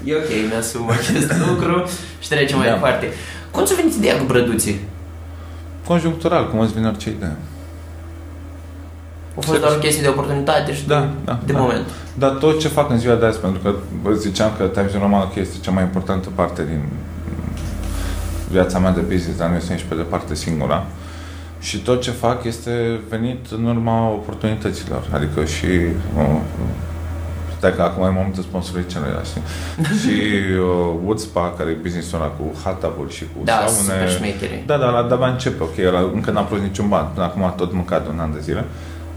[0.03, 2.63] E ok, mi-asum acest lucru și trecem da.
[2.63, 3.07] mai departe.
[3.51, 4.79] Cum ți-a venit ideea cu brăduții?
[5.87, 7.35] Conjunctural, cum îți vine orice idee.
[9.37, 11.59] A fost doar o chestie de oportunitate și da, de, da, de da.
[11.59, 11.85] moment.
[12.13, 15.21] Dar tot ce fac în ziua de azi, pentru că vă ziceam că Times Roman
[15.21, 16.83] okay, este cea mai importantă parte din
[18.49, 20.85] viața mea de business, dar nu este nici pe departe singura.
[21.59, 25.03] Și tot ce fac este venit în urma oportunităților.
[25.11, 25.67] Adică și
[27.61, 29.41] Stai că acum e momentul sponsorii celuilalt, știi?
[30.01, 30.15] și
[30.59, 33.99] uh, Woodspa, care e business-ul ăla cu Hatable și cu da, saune.
[34.65, 37.73] Da, da, la de începe, ok, ăla, încă n-am plus niciun ban, până acum tot
[37.73, 38.65] mâncat un an de zile.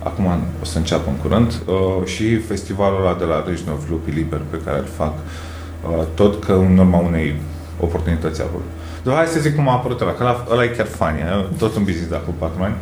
[0.04, 0.26] Acum
[0.62, 4.60] o să înceapă în curând uh, și festivalul ăla de la Râșnov, Lupi Liber, pe
[4.64, 7.34] care îl fac, uh, tot că în urma unei
[7.80, 8.62] oportunități acolo.
[9.02, 11.20] Dar hai să zic cum a apărut ăla, că ăla, ăla e chiar funny,
[11.58, 12.74] tot un business de acum 4 ani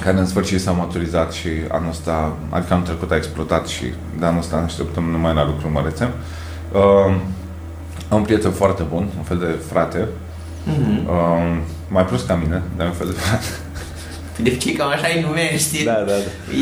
[0.00, 3.84] care în sfârșit s-a maturizat și anul ăsta, adică anul trecut a explodat și
[4.18, 6.10] de anul ăsta ne așteptăm numai la lucruri mărețe.
[6.72, 7.14] Uh,
[8.08, 11.08] am un prieten foarte bun, un fel de frate, mm-hmm.
[11.08, 11.56] uh,
[11.88, 13.46] mai plus ca mine, dar un fel de frate.
[14.42, 15.84] Deci cam așa îi numești.
[15.84, 16.56] Da, da, da.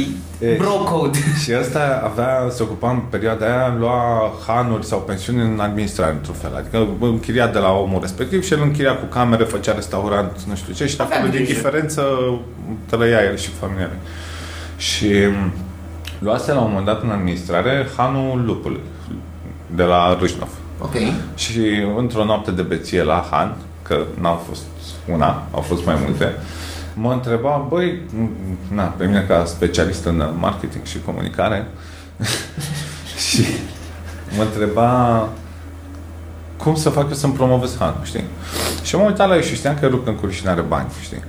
[0.46, 1.18] E bro code.
[1.42, 6.34] Și ăsta avea, se ocupa în perioada aia, lua hanuri sau pensiuni în administrare, într-un
[6.34, 6.56] fel.
[6.56, 10.72] Adică închiria de la omul respectiv și el închiria cu camere, făcea restaurant, nu știu
[10.72, 12.02] ce, și acolo din diferență
[12.86, 13.90] trăia el și familia
[14.76, 15.12] Și
[16.18, 18.80] luase la un moment dat în administrare hanul lupului
[19.74, 20.48] de la Râșnov.
[20.80, 20.94] Ok.
[21.34, 21.60] Și
[21.96, 24.62] într-o noapte de beție la Han, că n-au fost
[25.12, 26.32] una, au fost mai multe,
[26.94, 28.00] mă întreba, băi,
[28.72, 31.66] na, pe mine ca specialist în marketing și comunicare,
[33.28, 33.44] și
[34.36, 35.28] mă întreba
[36.56, 38.24] cum să fac eu să-mi promovez Han, știi?
[38.82, 41.22] Și m-am uitat la ei și știam că rup în cur și n-are bani, știi?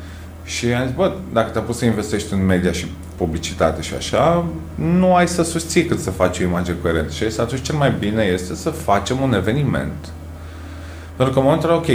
[0.44, 4.46] Și am zis, bă, dacă te-a pus să investești în media și publicitate și așa,
[4.76, 7.12] nu ai să susții cât să faci o imagine coerentă.
[7.12, 10.10] Și atunci cel mai bine este să facem un eveniment.
[11.16, 11.88] Pentru că în momentul ăla, ok,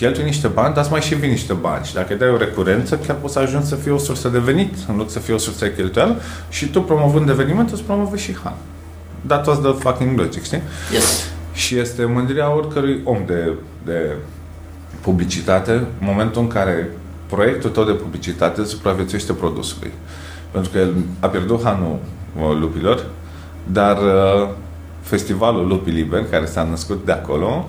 [0.00, 1.84] cheltui niște bani, dar îți mai și vin niște bani.
[1.84, 4.38] Și dacă îi dai o recurență, chiar poți să ajungi să fie o sursă de
[4.38, 6.16] venit, în loc să fie o sursă de cheltuială.
[6.48, 8.54] Și tu, promovând evenimentul, îți promovezi și Han.
[9.26, 10.62] That was the fucking logic, știi?
[10.92, 11.28] Yes.
[11.52, 13.52] Și este mândria oricărui om de,
[13.84, 14.12] de
[15.00, 16.90] publicitate, în momentul în care
[17.26, 19.92] proiectul tău de publicitate supraviețuiește produsului.
[20.50, 21.98] Pentru că el a pierdut Hanul
[22.40, 23.06] uh, lupilor,
[23.72, 24.48] dar uh,
[25.00, 27.68] festivalul Lupii Liber, care s-a născut de acolo,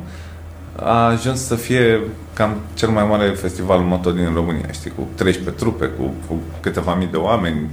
[0.75, 1.99] a ajuns să fie
[2.34, 6.93] cam cel mai mare festival moto din România, știi, cu 13 trupe, cu, cu câteva
[6.93, 7.69] mii de oameni,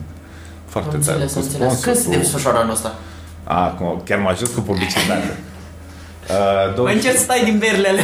[0.67, 1.79] foarte tare, cu sponsor.
[1.83, 2.95] Când se desfășoară anul ăsta?
[3.45, 5.37] Acum, chiar m-a ajuns cu publicitate.
[6.29, 6.77] Uh, 20...
[6.77, 8.03] Mă încerc să stai din berlele.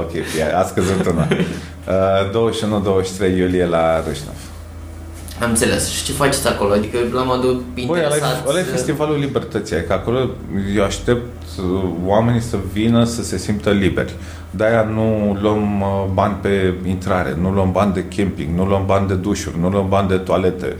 [0.00, 0.10] ok,
[0.54, 1.26] a scăzut una.
[2.32, 2.50] Uh,
[3.32, 4.36] 21-23 iulie la Râșnov.
[5.42, 5.88] Am înțeles.
[5.90, 6.72] Și ce faceți acolo?
[6.72, 8.44] Adică la modul interesat...
[8.44, 9.76] Băi, ăla e festivalul libertății.
[9.76, 10.30] Adică acolo
[10.76, 11.26] eu aștept
[11.58, 14.14] uh, oamenii să vină să se simtă liberi.
[14.50, 19.08] De-aia nu luăm uh, bani pe intrare, nu luăm bani de camping, nu luăm bani
[19.08, 20.76] de dușuri, nu luăm bani de toalete.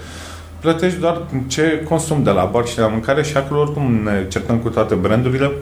[0.61, 4.27] Plătești doar ce consum de la bar și de la mâncare și acolo oricum ne
[4.29, 5.53] certăm cu toate brandurile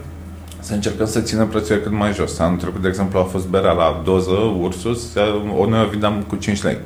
[0.59, 2.39] să încercăm să ținem prețurile cât mai jos.
[2.39, 4.31] Anul trecut, de exemplu, a fost berea la doză,
[4.61, 5.13] Ursus,
[5.57, 6.77] o noi o vindeam cu 5 lei.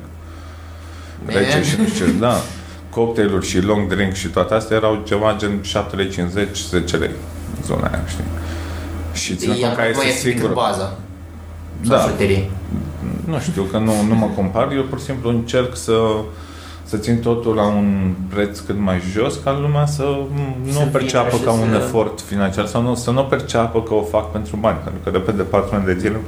[1.26, 2.34] Rece și nu știu ce, da.
[2.90, 7.10] Cocktailuri și long drink și toate astea erau ceva gen 7 lei 50, 10 lei
[7.64, 8.24] zona aia, știi?
[9.12, 10.52] Și ținând cont că este singur.
[10.52, 10.98] baza.
[11.84, 12.10] Da.
[13.24, 14.72] Nu știu, că nu, nu mă compar.
[14.72, 15.92] Eu pur și simplu încerc să
[16.84, 20.02] să țin totul la un preț cât mai jos ca lumea să
[20.64, 21.76] nu să perceapă ca un să...
[21.76, 24.78] efort financiar sau nu, să nu perceapă că o fac pentru bani.
[24.84, 26.20] Pentru că de pe departament de zile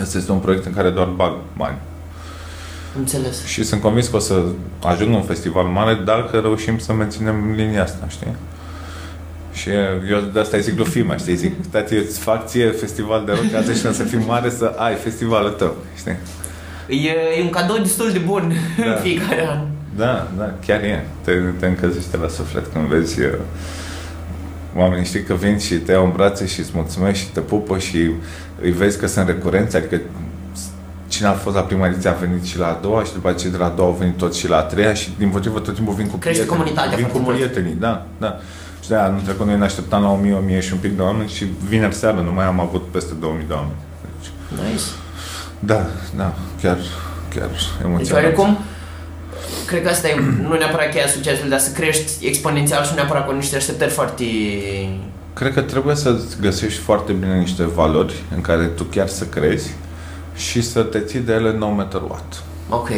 [0.00, 1.76] Asta este un proiect în care doar bag bani.
[2.98, 3.44] Înțeles.
[3.44, 4.42] Și sunt convins că o să
[4.84, 8.34] ajung un festival mare dacă reușim să menținem linia asta, știi?
[9.52, 9.70] Și
[10.10, 11.34] eu de asta îi zic lui Fima, știi?
[11.34, 14.74] Zic, tati, eu îți fac ție festival de rock, asta și să fii mare să
[14.76, 16.16] ai festivalul tău, știi?
[16.88, 18.84] E, e un cadou destul de bun da.
[18.84, 19.58] în fiecare an.
[19.96, 21.06] Da, da, chiar e.
[21.24, 23.32] Te, te încălzește la suflet când vezi uh,
[24.76, 27.78] oamenii, știi, că vin și te iau în brațe și îți mulțumesc și te pupă
[27.78, 28.10] și
[28.60, 30.00] îi vezi că sunt recurenți, adică
[31.18, 33.52] cine a fost la prima ediție a venit și la a doua și după aceea
[33.52, 35.74] de la a doua au venit tot și la a treia și din motivă tot
[35.74, 36.58] timpul vin cu Crește prietenii.
[36.62, 37.36] comunitatea Vin cu foarte mult.
[37.36, 38.38] prietenii, da, da.
[38.82, 41.02] Și de aia anul trecut noi ne așteptam la 1000, 1000 și un pic de
[41.02, 43.76] oameni și vineri seară nu mai am avut peste 2000 de oameni.
[44.18, 44.30] Deci,
[44.70, 44.82] Nice.
[45.58, 46.78] da, da, chiar,
[47.34, 48.24] chiar Deci emoționant.
[48.24, 48.58] oarecum,
[49.66, 53.26] cred că asta e nu neapărat cheia succesului, dar să crești exponențial și nu neapărat
[53.26, 54.24] cu niște așteptări foarte...
[55.32, 59.70] Cred că trebuie să găsești foarte bine niște valori în care tu chiar să crezi
[60.38, 62.42] și să te ții de ele no matter what.
[62.68, 62.88] Ok.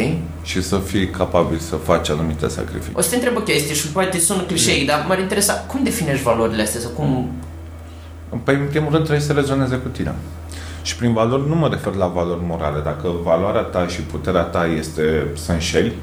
[0.43, 2.95] Și să fii capabil să faci anumite sacrificii.
[2.97, 6.23] O să te întreb o chestie și poate sună clișei, dar m-ar interesa cum definești
[6.23, 7.31] valorile astea sau cum...
[8.45, 10.15] Păi, în primul rând, trebuie să rezoneze cu tine.
[10.83, 12.81] Și prin valori nu mă refer la valori morale.
[12.81, 15.95] Dacă valoarea ta și puterea ta este să înșeli,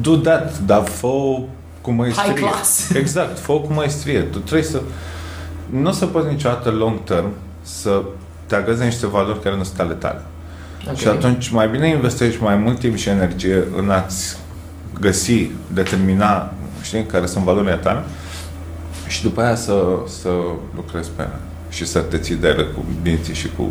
[0.00, 1.40] do that, dar fă
[1.80, 2.32] cu măestrie.
[2.32, 2.90] High class.
[3.02, 4.20] Exact, fă cu măestrie.
[4.20, 4.82] Tu trebuie să...
[5.70, 7.30] Nu o să poți niciodată long term
[7.62, 8.02] să
[8.52, 10.22] te agăzi de niște valori care nu sunt ale tale.
[10.88, 10.96] Ok.
[10.96, 14.36] Și atunci mai bine investești mai mult timp și energie în a-ți
[15.00, 18.02] găsi, determina, știi, care sunt valorile tale
[19.06, 19.84] și după aia să,
[20.20, 20.28] să
[20.74, 21.38] lucrezi pe ele
[21.68, 23.70] și să te ții de ele cu dinții și cu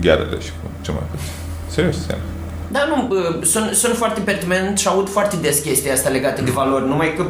[0.00, 1.26] ghearele și cu ce mai puțin.
[1.68, 2.24] Serios, serios.
[2.70, 6.50] Da, nu, bă, sunt, sunt foarte pertinent și aud foarte des chestia asta legată de
[6.50, 7.24] valori, numai că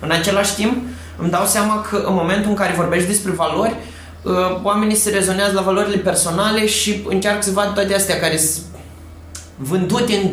[0.00, 0.76] în același timp
[1.16, 3.97] îmi dau seama că în momentul în care vorbești despre valori, uh,
[4.62, 8.64] oamenii se rezonează la valorile personale și încearcă să vadă toate astea care sunt
[9.56, 10.30] vândute în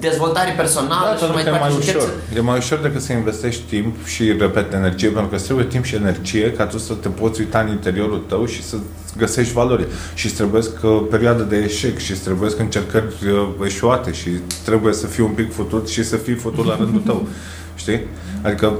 [0.00, 1.90] dezvoltare personală Da, și pentru mai că e mai departe.
[1.90, 2.08] și ușor.
[2.28, 5.64] încep E mai ușor decât să investești timp și, repet, energie, pentru că îți trebuie
[5.66, 8.76] timp și energie ca tu să te poți uita în interiorul tău și să
[9.16, 9.86] găsești valori.
[10.14, 14.28] Și îți trebuie că perioadă de eșec și îți trebuie că încercări uh, eșuate și
[14.64, 17.26] trebuie să fii un pic futut și să fii futut la rândul tău.
[17.82, 18.00] Știi?
[18.42, 18.72] Adică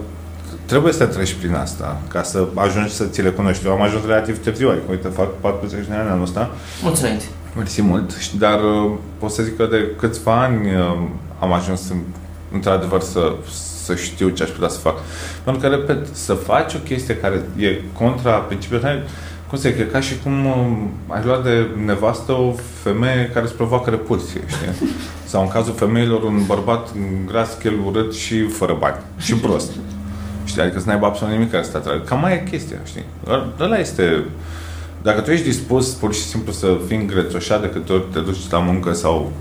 [0.67, 3.67] trebuie să treci prin asta ca să ajungi să ți le cunoști.
[3.67, 6.51] Eu am ajuns relativ târziu, adică, uite, fac 40 de ani anul ăsta
[6.83, 7.25] Mulți înainte.
[7.57, 10.97] Mersi mult, Și- dar uh, pot să zic că de câțiva ani uh,
[11.41, 11.97] am ajuns în,
[12.53, 13.33] într-adevăr să,
[13.85, 14.95] să știu ce aș putea să fac.
[15.45, 19.01] Pentru că, repet, să faci o chestie care e contra principiului tău,
[19.49, 20.55] cum să zic, e ca și cum uh,
[21.07, 24.89] ai luat de nevastă o femeie care îți provoacă repulsie, știi?
[25.31, 26.89] Sau în cazul femeilor un bărbat
[27.27, 28.97] gras, chel urât și fără bani.
[29.19, 29.71] Și prost.
[30.55, 30.67] Știi?
[30.67, 31.99] Adică să n-aibă absolut nimic care să te atragă.
[32.05, 33.05] Cam mai e chestia, știi?
[33.61, 34.25] Ăla este
[35.03, 38.51] dacă tu ești dispus pur și simplu să fii îngrețoșat de câte ori te duci
[38.51, 39.33] la muncă sau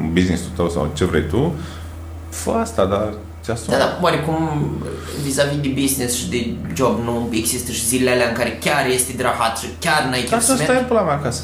[0.00, 1.54] în business-ul tău sau ce vrei tu,
[2.28, 3.76] fă asta, dar ți-asumi.
[3.76, 4.38] Da, da, oarecum
[5.24, 9.12] vis-a-vis de business și de job nu există și zilele alea în care chiar este
[9.16, 10.64] de rahat și chiar n-ai chef Ca să să mergi.
[10.72, 11.42] stai pe la mea acasă.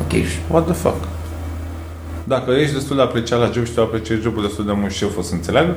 [0.00, 1.08] Ok, și What the fuck?
[2.24, 5.02] Dacă ești destul de apreciat la job și tu apreciezi jobul destul de mult și
[5.04, 5.76] eu o să înțeleagă,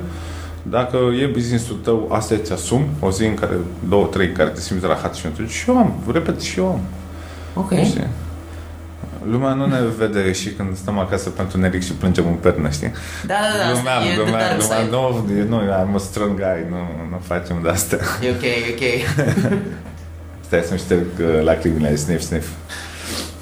[0.64, 3.56] dacă e business-ul tău, asta îți asumi, o zi în care,
[3.90, 6.68] două, trei, în care te simți rahat și atunci și eu am, repet, și eu
[6.68, 6.80] am.
[7.54, 7.72] ok.
[7.84, 8.08] Știi?
[9.30, 12.92] Lumea nu ne vede și când stăm acasă pentru neric și plângem în pernă, știi?
[13.26, 15.46] Da, da, da, asta Lumea, e the lumea, dark lumea, side.
[15.50, 16.78] nu, nu, I'm a strong guy, nu,
[17.10, 17.98] nu facem de asta.
[18.22, 18.84] E ok, e ok.
[20.46, 22.48] Stai să-mi șterg uh, lacrimile, sniff, sniff.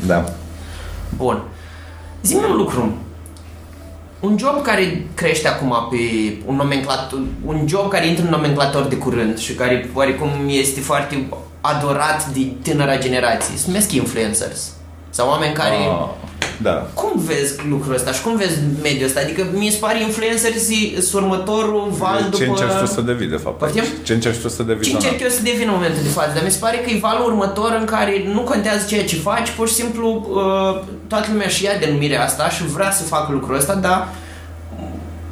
[0.06, 0.34] Da.
[1.16, 1.42] Bun.
[2.24, 2.98] Zi-mi un lucru.
[4.22, 5.98] Un job care crește acum pe
[6.46, 11.28] un nomenclator, un job care intră în nomenclator de curând și care oarecum este foarte
[11.62, 13.58] adorat de tânăra generație.
[13.58, 14.72] Se numesc influencers.
[15.10, 15.76] Sau oameni care...
[15.76, 16.08] Ah,
[16.62, 16.88] da.
[16.94, 19.20] Cum vezi lucrul ăsta și cum vezi mediul ăsta?
[19.20, 20.68] Adică mi se pare influencers
[21.10, 22.38] sunt următorul val după...
[22.38, 23.58] Ce încerci tu să devii, de fapt?
[23.58, 23.84] Poftim?
[24.04, 24.84] Ce încerci tu să devii?
[24.84, 25.04] Ce Dona?
[25.04, 27.26] încerc eu să devin în momentul de față, dar mi se pare că e valul
[27.32, 31.64] următor în care nu contează ceea ce faci, pur și simplu uh, toată lumea și
[31.64, 34.08] ia denumirea asta și vrea să facă lucrul ăsta, dar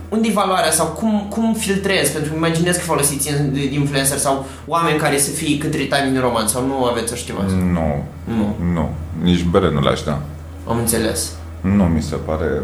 [0.10, 2.12] unde e valoarea sau cum, cum filtrezi?
[2.12, 6.22] Pentru că imaginez că folosiți in- influencer sau oameni care să fie către Time New
[6.22, 7.44] Roman sau nu aveți așa ceva.
[7.74, 8.90] Nu, Nu, nu.
[9.24, 10.20] Nici bere nu l-aș da.
[10.70, 11.32] Am înțeles.
[11.62, 12.62] Nu mi se pare...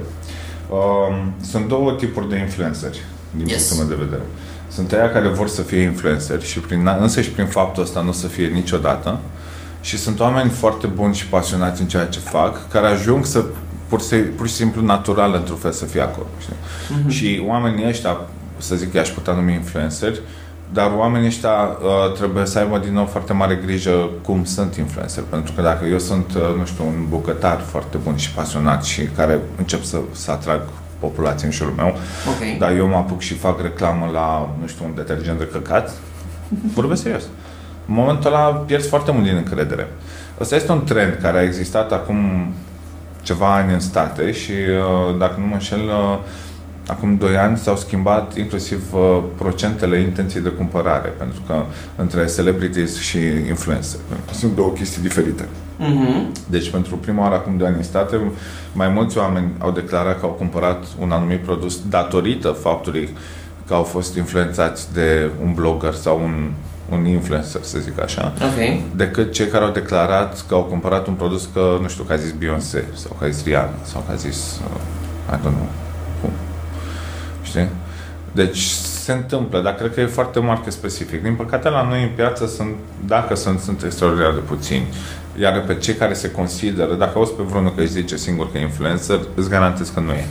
[0.69, 3.01] Um, sunt două tipuri de influenceri,
[3.31, 3.67] din Yes.
[3.67, 4.27] punctul meu de vedere.
[4.67, 8.09] Sunt aia care vor să fie influenceri și prin, însă și prin faptul ăsta nu
[8.09, 9.19] o să fie niciodată.
[9.81, 13.43] Și sunt oameni foarte buni și pasionați în ceea ce fac, care ajung să
[13.87, 16.27] pur, și, pur și simplu natural într-un fel să fie acolo.
[16.39, 16.55] Știi?
[16.99, 17.09] Mhm.
[17.09, 18.17] Și oamenii ăștia,
[18.57, 20.21] să zic că i-aș putea numi influenceri,
[20.73, 25.25] dar oamenii ăștia uh, trebuie să aibă din nou foarte mare grijă cum sunt influenceri.
[25.29, 29.01] Pentru că dacă eu sunt, uh, nu știu, un bucătar foarte bun și pasionat și
[29.15, 30.61] care încep să, să atrag
[30.99, 31.87] populație în jurul meu,
[32.27, 32.59] Ok.
[32.59, 35.91] dar eu mă apuc și fac reclamă la, nu știu, un detergent de căcat,
[36.75, 37.23] Vorbesc serios.
[37.87, 39.87] În momentul ăla pierzi foarte mult din încredere.
[40.39, 42.53] Ăsta este un trend care a existat acum
[43.21, 46.17] ceva ani în state și, uh, dacă nu mă înșel, uh,
[46.87, 51.63] acum 2 ani s-au schimbat inclusiv uh, procentele intenției de cumpărare, pentru că
[51.95, 53.17] între celebrities și
[53.47, 53.99] influencer.
[54.31, 55.45] Sunt două chestii diferite.
[55.77, 56.31] Mhm.
[56.49, 58.19] Deci, pentru prima oară acum 2 ani în state,
[58.73, 63.09] mai mulți oameni au declarat că au cumpărat un anumit produs datorită faptului
[63.67, 66.51] că au fost influențați de un blogger sau un,
[66.91, 68.81] un influencer, să zic așa, Ok.
[68.95, 72.15] decât cei care au declarat că au cumpărat un produs că, nu știu, că a
[72.15, 75.51] zis Beyoncé sau că a zis Rihanna sau că a zis, uh, I don't know,
[75.53, 75.84] cum.
[77.55, 77.69] Știi?
[78.31, 78.61] Deci
[79.03, 81.23] se întâmplă, dar cred că e foarte market specific.
[81.23, 82.73] Din păcate, la noi în piață sunt,
[83.07, 84.87] dacă sunt, sunt extraordinar de puțini.
[85.39, 88.57] Iar pe cei care se consideră, dacă auzi pe vreunul că își zice singur că
[88.57, 90.25] e influencer, îți garantez că nu e.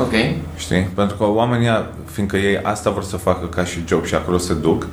[0.00, 0.12] Ok.
[0.56, 0.88] Știi?
[0.94, 1.68] Pentru că oamenii,
[2.10, 4.86] fiindcă ei asta vor să facă ca și job și acolo se duc,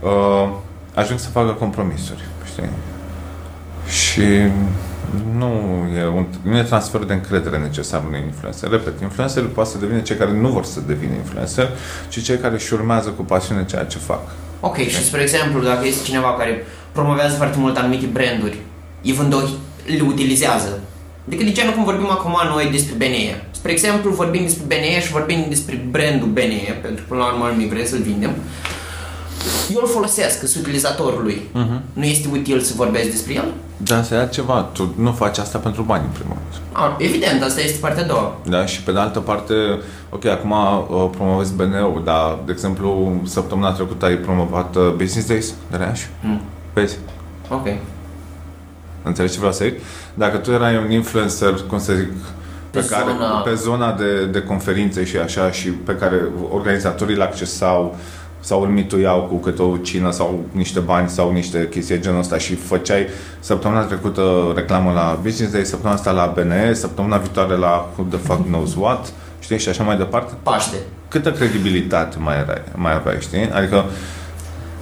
[0.00, 0.48] uh,
[0.94, 2.24] ajung să facă compromisuri.
[2.44, 2.70] Știi?
[3.88, 4.22] Și
[5.36, 5.50] nu
[5.98, 8.70] e, un, nu e transfer de încredere necesar unui influencer.
[8.70, 11.68] Repet, influencer poate să devină cei care nu vor să devină influencer,
[12.08, 14.22] ci cei care își urmează cu pasiune ceea ce fac.
[14.60, 18.58] Ok, și spre exemplu, dacă este cineva care promovează foarte mult anumite branduri,
[19.02, 19.48] even though
[19.86, 20.78] le utilizează,
[21.28, 23.44] Adică de genul cum vorbim acum noi despre BNE.
[23.50, 27.52] Spre exemplu, vorbim despre BNE și vorbim despre brandul BNE, pentru că până la urmă
[27.56, 28.30] noi vrem să-l vindem.
[29.74, 31.42] Eu îl folosesc, sunt utilizatorul lui.
[31.52, 31.82] Mhm.
[31.92, 33.48] Nu este util să vorbesc despre el?
[33.80, 34.60] Dar să ia ceva.
[34.72, 36.62] Tu nu faci asta pentru bani, în primul rând.
[36.72, 38.36] Ah, evident, asta este partea a doua.
[38.48, 38.66] Da?
[38.66, 39.54] Și pe de altă parte,
[40.10, 45.54] ok, acum uh, promovezi BNU, dar, de exemplu, săptămâna trecută ai promovat uh, Business Days
[45.70, 46.00] de Reaș.
[46.22, 46.40] Mm.
[46.74, 46.98] Vezi?
[47.48, 47.66] Ok.
[49.02, 49.74] Înțelegi ce vreau să zic?
[50.14, 52.08] Dacă tu erai un influencer, cum să zic,
[52.70, 56.22] pe, Pe care, zona- pe zona de, de conferințe și așa și pe care
[56.52, 57.96] organizatorii le accesau
[58.40, 62.18] sau îl mituiau cu câte o cină sau niște bani sau niște chestii de genul
[62.18, 63.06] ăsta și făceai
[63.40, 68.18] săptămâna trecută reclamă la Business Day, săptămâna asta la BNE, săptămâna viitoare la Who the
[68.18, 70.32] fuck knows what, știi, și așa mai departe.
[70.42, 70.76] Paște.
[71.08, 73.50] Câtă credibilitate mai, erai, mai aveai, știi?
[73.50, 73.84] Adică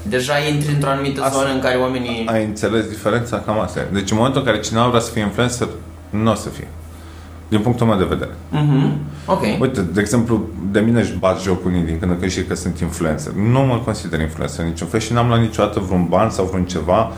[0.02, 2.26] Deja intri într-o anumită Asta- zonă în care oamenii...
[2.32, 3.42] ai înțeles diferența?
[3.46, 3.86] Cam asta e.
[3.92, 5.68] Deci în momentul în care cineva vrea să fie influencer,
[6.10, 6.66] nu o să fie.
[7.48, 8.30] Din punctul meu de vedere.
[8.50, 8.98] Mhm.
[9.26, 9.42] Ok.
[9.60, 12.54] Uite, de exemplu, de mine își bat joc unii din când în când și că
[12.54, 13.32] sunt influencer.
[13.32, 16.64] Nu mă consider influencer în niciun fel și n-am luat niciodată vreun ban sau vreun
[16.64, 17.12] ceva.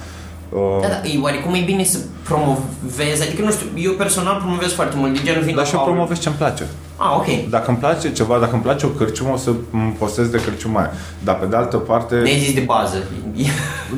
[0.48, 4.72] Uh, Da, da, e, oarecum e bine să promovezi, adică nu știu, eu personal promovez
[4.72, 5.92] foarte mult, de genul vin dar la și eu Paul.
[5.92, 6.66] promovez ce-mi place.
[6.96, 7.50] Ah, ok.
[7.50, 10.80] Dacă îmi place ceva, dacă îmi place o cârciumă, o să îmi postez de cârciuma
[10.80, 10.90] aia.
[11.24, 12.14] Dar pe de altă parte...
[12.14, 12.96] Ne-ai zis de bază.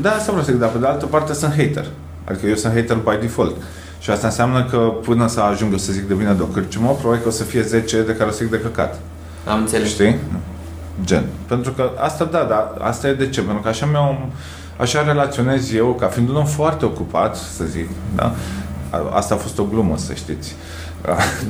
[0.00, 1.86] Da, asta vreau să zic, dar pe de altă parte sunt hater.
[2.24, 3.56] Adică eu sunt hater by default.
[4.00, 6.90] Și asta înseamnă că până să ajung eu să zic de vină de o cârciumă,
[7.00, 8.98] probabil că o să fie 10 de care o să zic de căcat.
[9.48, 9.88] Am înțeles.
[9.88, 10.16] Știi?
[11.04, 11.24] Gen.
[11.46, 13.40] Pentru că asta da, dar asta e de ce?
[13.40, 14.28] Pentru că așa mi-au
[14.76, 18.34] așa relaționez eu, ca fiind un om foarte ocupat, să zic, da?
[18.90, 20.54] A- Asta a fost o glumă, să știți.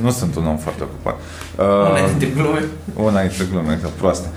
[0.01, 1.15] Nu sunt un om foarte ocupat.
[1.57, 2.63] Una Uh, dintre glume.
[2.95, 4.27] una dintre glume, că proastă.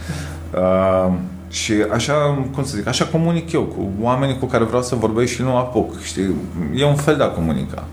[0.55, 1.13] Uh,
[1.49, 5.33] și așa, cum să zic, așa comunic eu cu oamenii cu care vreau să vorbesc
[5.33, 6.35] și nu apuc, știi?
[6.75, 7.85] E un fel de a comunica.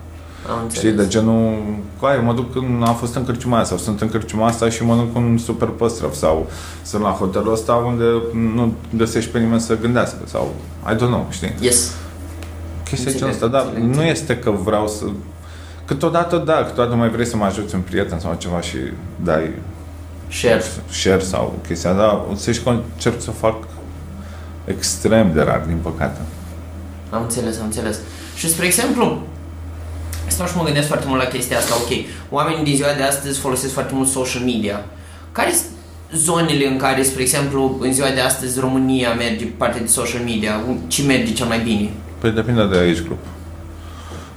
[0.51, 1.05] Am Știi, înțeles.
[1.07, 1.55] de genul,
[1.99, 4.69] cu aia, mă duc când am fost în cârciuma aia sau sunt în cârciuma asta
[4.69, 6.49] și mănânc un super păstrăv sau
[6.83, 8.03] sunt la hotelul ăsta unde
[8.53, 10.53] nu găsești pe nimeni să gândească sau
[10.91, 11.53] I don't know, știi?
[11.59, 11.91] Yes.
[12.83, 14.11] Chestia genul Înțeleg, ăsta, dar înțeleg, nu înțeleg.
[14.11, 15.03] este că vreau să...
[15.85, 18.77] Câteodată da, câteodată mai vrei să mă ajuți un prieten sau ceva și
[19.23, 19.51] dai
[20.31, 20.61] Share.
[20.89, 23.55] share sau chestia, dar o să-și încerc să o fac
[24.65, 26.19] extrem de rar, din păcate.
[27.09, 27.97] Am înțeles, am înțeles.
[28.35, 29.21] Și spre exemplu,
[30.31, 31.91] stau și mă gândesc foarte mult la chestia asta, ok,
[32.29, 34.85] oamenii din ziua de astăzi folosesc foarte mult social media.
[35.31, 35.69] Care sunt
[36.15, 40.21] zonele în care, spre exemplu, în ziua de astăzi România merge pe partea de social
[40.23, 40.61] media?
[40.87, 41.89] Ce merge cel mai bine?
[42.19, 43.19] Păi depinde de aici grup.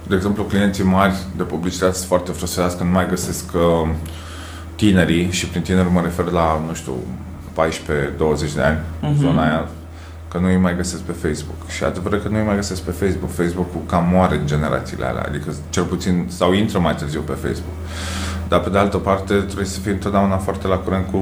[0.06, 3.88] De exemplu, clienții mari de publicitate sunt foarte frustrați când nu mai găsesc uh,
[4.74, 6.92] tinerii și prin tineri mă refer la, nu știu,
[7.52, 9.20] 14-20 de ani, Mhm.
[9.20, 9.68] zona aia,
[10.34, 11.68] că nu îi mai găsesc pe Facebook.
[11.68, 13.30] Și adevărat că nu îi mai găsesc pe Facebook.
[13.30, 17.74] Facebook-ul cam moare în generațiile alea, adică cel puțin, sau intră mai târziu pe Facebook.
[18.48, 21.18] Dar pe de altă parte trebuie să fii întotdeauna foarte la curent cu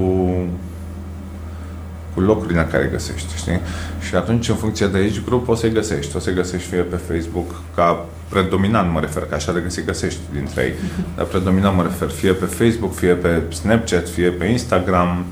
[2.15, 3.61] cu locurile în care îi găsești, știi?
[4.01, 6.17] Și atunci, în funcție de aici grup, o să-i găsești.
[6.17, 10.21] O să-i găsești fie pe Facebook, ca predominant mă refer, că așa de găsit găsești
[10.33, 10.75] dintre ei,
[11.17, 15.25] dar predominant mă refer fie pe Facebook, fie pe Snapchat, fie pe Instagram,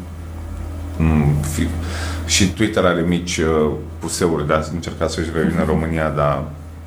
[0.96, 1.66] mm, fi,
[2.30, 6.42] și Twitter are mici uh, puseuri, dar încerca să-și revină în România, dar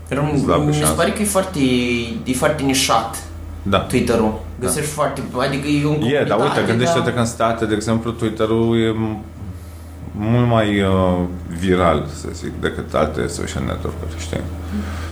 [0.09, 0.93] Rom- Slab pe mi se șansă.
[0.93, 1.59] pare că e foarte,
[2.23, 3.23] e foarte nișat
[3.63, 3.77] da.
[3.79, 4.39] Twitter-ul.
[4.59, 7.73] Găsești foarte, adică e un E, dar uite, comunitate, gândește-te dar- că în state, de
[7.75, 8.95] exemplu, Twitter-ul e
[10.15, 11.19] mult mai uh,
[11.59, 14.39] viral, să zic, decât alte social network-uri, știi?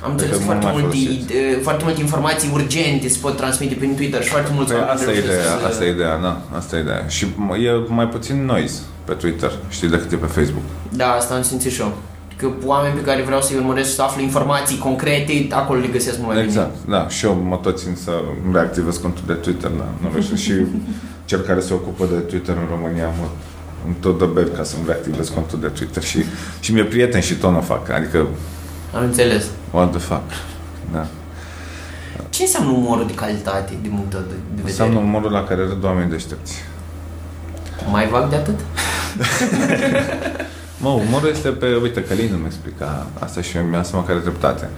[0.03, 1.33] Am înțeles Adică foarte, mult mai multe, folosiți.
[1.33, 4.97] ide- foarte multe informații urgente se pot transmite prin Twitter și foarte mulți Păi oameni
[4.99, 7.05] asta e reușesc ideea, să- asta e ideea, da, asta e ideea.
[7.07, 8.79] Și m- e mai puțin noise
[9.11, 10.63] pe Twitter, știi, decât e pe Facebook.
[10.89, 11.93] Da, asta am simțit și eu.
[12.35, 16.27] Că oameni pe care vreau să-i urmăresc să aflu informații concrete, acolo le găsesc mult
[16.27, 16.47] mai bine.
[16.47, 17.07] Exact, da.
[17.07, 18.11] Și eu mă tot țin să
[18.45, 19.87] îmi reactivez contul de Twitter, da.
[20.01, 20.53] Nu vreau și
[21.25, 23.27] cel care se ocupă de Twitter în România mă
[23.85, 26.25] îmi tot dă ber ca să-mi reactivez contul de Twitter și,
[26.59, 27.89] și mi-e prieten și tot nu o fac.
[27.89, 28.27] Adică,
[28.95, 29.45] Am înțeles.
[29.71, 30.29] what the fuck.
[30.91, 31.07] Da.
[32.29, 34.69] Ce înseamnă umorul de calitate din punctul de, de vedere?
[34.69, 36.53] Înseamnă umorul la care râd oameni deștepți.
[37.91, 38.59] Mai vag de atât?
[40.81, 41.79] Mă, umorul este pe...
[41.81, 44.69] Uite, Călin îmi explica asta și mi-a seama care are dreptate.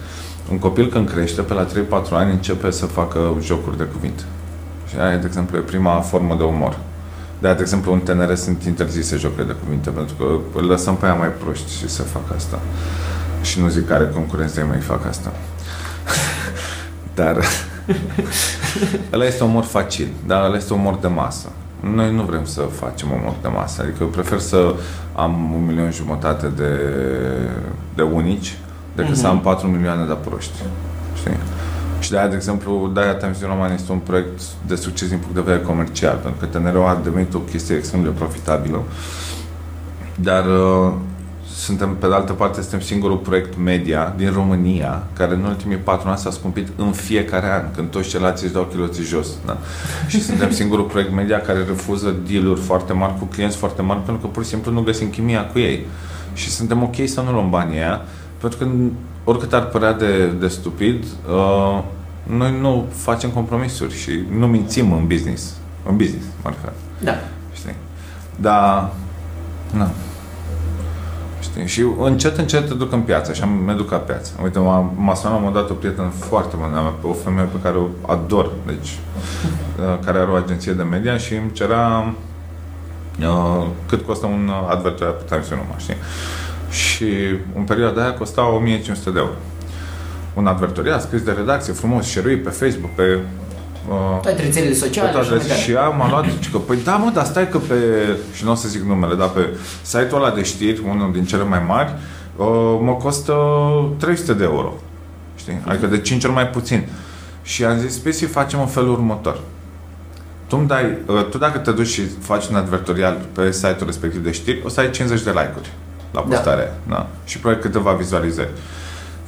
[0.50, 4.22] Un copil când crește, pe la 3-4 ani, începe să facă jocuri de cuvinte.
[4.88, 6.78] Și aia, de exemplu, e prima formă de umor.
[7.38, 11.04] de de exemplu, în TNR sunt interzise jocurile de cuvinte, pentru că îl lăsăm pe
[11.04, 12.60] aia mai proști și să facă asta.
[13.42, 15.32] Și nu zic care concurență mai fac asta.
[17.14, 17.36] Dar
[19.12, 21.48] ăla este umor facil, dar ăla este umor de masă.
[21.92, 24.74] Noi nu vrem să facem umor de masă, adică eu prefer să
[25.16, 26.70] am un milion jumătate de,
[27.94, 28.58] de unici
[28.94, 29.20] decât mm-hmm.
[29.20, 30.58] să am 4 milioane de proști.
[31.16, 31.36] Știi?
[32.00, 35.18] Și de aia, de exemplu, de-aia Times New Roman este un proiect de succes din
[35.18, 38.82] punct de vedere comercial, pentru că TNR a devenit o chestie extrem de profitabilă.
[40.14, 40.92] Dar uh,
[41.54, 46.08] suntem, pe de altă parte, suntem singurul proiect media din România care în ultimii patru
[46.08, 49.28] ani s-a scumpit în fiecare an, când toți ceilalți își dau chiloții jos.
[49.46, 49.58] Da?
[50.06, 54.22] Și suntem singurul proiect media care refuză deal-uri foarte mari cu clienți foarte mari pentru
[54.22, 55.86] că pur și simplu nu găsim chimia cu ei.
[56.34, 58.00] Și suntem ok să nu luăm banii aia,
[58.40, 58.70] pentru că
[59.24, 61.82] oricât ar părea de, de stupid, uh,
[62.22, 65.54] noi nu facem compromisuri și nu mințim în business.
[65.88, 66.74] În business, marcat.
[67.02, 67.14] Da.
[67.52, 67.74] Știi?
[68.36, 68.92] Dar,
[69.72, 69.86] nu.
[71.44, 71.66] Știi?
[71.66, 74.30] Și încet, încet te duc în piață și am educat piața.
[74.42, 77.58] Uite, m-a, m-a sunat la un moment dat o prietenă foarte bună, o femeie pe
[77.62, 78.98] care o ador, deci,
[79.78, 82.14] uh, care are o agenție de media și îmi cerea
[83.20, 85.96] uh, cât costă un advertorial pe Times New Roman, știi?
[86.70, 87.06] Și
[87.56, 89.32] în perioada aia costa 1500 de euro.
[90.34, 93.20] Un advertorial scris de redacție, frumos, share pe Facebook, pe Uh,
[94.22, 97.10] toate rețelele sociale toate și mai și ea m-a luat și că, păi da mă,
[97.14, 97.74] dar stai că pe,
[98.34, 99.48] și nu o să zic numele, dar pe
[99.82, 101.94] site-ul ăla de știri, unul din cele mai mari,
[102.36, 103.34] uh, mă costă
[103.98, 104.74] 300 de euro.
[105.36, 105.60] Știi?
[105.64, 106.88] Adică de 5 ori mai puțin.
[107.42, 109.40] Și am zis, Spesi, facem în felul următor.
[110.46, 114.24] Tu, îmi dai, uh, tu dacă te duci și faci un advertorial pe site-ul respectiv
[114.24, 115.70] de știri, o să ai 50 de like-uri
[116.10, 116.94] la postarea da.
[116.94, 117.06] da.
[117.24, 118.50] Și probabil câteva vizualizări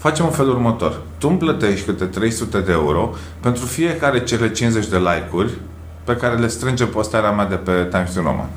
[0.09, 1.00] facem în felul următor.
[1.18, 5.52] Tu îmi plătești câte 300 de euro pentru fiecare cele 50 de like-uri
[6.04, 8.48] pe care le strânge postarea mea de pe Times New Roman.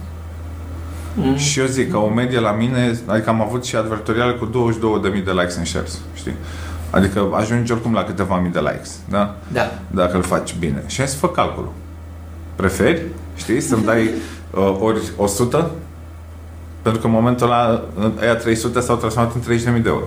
[1.15, 1.35] Mm.
[1.35, 4.71] Și eu zic că o medie la mine, adică am avut și advertoriale cu
[5.17, 6.35] 22.000 de likes în shares, știi?
[6.89, 9.35] Adică ajungi oricum la câteva mii de likes, da?
[9.51, 9.71] Da.
[9.87, 10.83] Dacă îl faci bine.
[10.87, 11.71] Și ai să fă calculul.
[12.55, 13.01] Preferi,
[13.35, 14.03] știi, să-mi dai
[14.51, 15.71] uh, ori 100?
[16.81, 17.83] Pentru că în momentul ăla,
[18.19, 20.05] aia 300 s-au transformat în 30.000 de euro.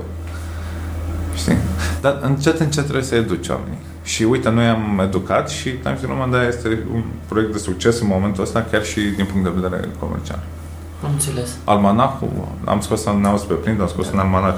[1.34, 1.56] Știi?
[2.00, 3.78] Dar încet, încet trebuie să educi oamenii.
[4.02, 8.00] Și uite, noi am educat și Times New Roman da, este un proiect de succes
[8.00, 10.42] în momentul ăsta, chiar și din punct de vedere comercial.
[11.04, 11.50] Am înțeles.
[11.64, 12.28] Almanacul,
[12.64, 14.56] am scos un neauz pe print, am scos un almanac,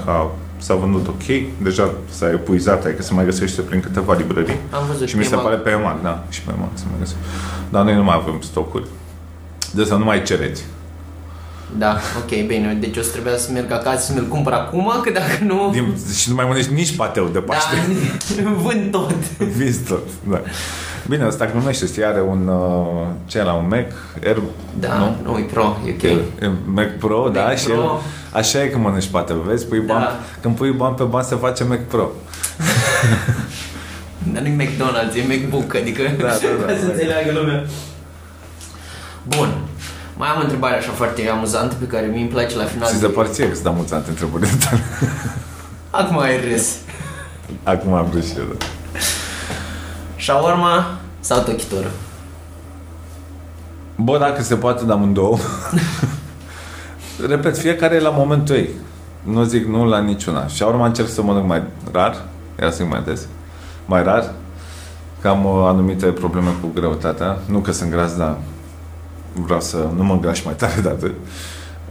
[0.56, 1.24] s-a vândut ok,
[1.62, 4.58] deja s-a epuizat, adică se mai găsește prin câteva librării.
[4.70, 7.22] Am văzut și mi se pare pe EMAG, da, și pe EMAG se mai găsește.
[7.70, 8.86] Dar noi nu mai avem stocuri.
[9.70, 10.64] De să nu mai cereți.
[11.78, 12.76] Da, ok, bine.
[12.80, 15.68] Deci o să trebuia să merg acasă să mi-l cumpăr acum, că dacă nu...
[15.72, 17.74] Din, și nu mai mănânci nici pateu de Paște.
[18.42, 19.14] Da, vând tot.
[19.38, 20.40] Vinzi tot, da.
[21.08, 23.86] Bine, ăsta glumește, știi, are un, uh, ce la un Mac
[24.24, 24.38] Air,
[24.80, 26.02] Da, nu, nu e Pro, e ok.
[26.02, 26.08] E,
[26.40, 27.56] e Mac Pro, Mac da, Pro.
[27.56, 27.78] și el,
[28.32, 29.66] așa e când mănânci pateu, vezi?
[29.66, 30.18] Pui bani, Da.
[30.40, 32.08] când pui bani pe bani se face Mac Pro.
[34.32, 36.92] Dar nu e McDonald's, e MacBook, adică Da, da, da, ca să da.
[36.92, 37.64] înțeleagă lumea.
[39.26, 39.54] Bun.
[40.16, 42.88] Mai am o întrebare așa foarte amuzantă pe care mi îmi place la final.
[42.88, 44.82] Și se par ție că sunt amuzante întrebările tale.
[46.00, 46.74] Acum ai râs.
[47.62, 48.64] Acum am vrut și eu, da.
[50.18, 51.90] Shawarma sau tochitură?
[53.96, 55.36] Bă, dacă se poate de amândouă.
[57.28, 58.70] Repet, fiecare e la momentul ei.
[59.22, 60.46] Nu zic nu la niciuna.
[60.46, 61.62] Și urma încerc să mănânc mai
[61.92, 62.24] rar,
[62.60, 63.26] iar să mai des,
[63.86, 64.32] mai rar,
[65.20, 67.38] că am uh, anumite probleme cu greutatea.
[67.46, 68.36] Nu că sunt gras, dar
[69.34, 71.14] vreau să nu mă îngraș mai tare de atât.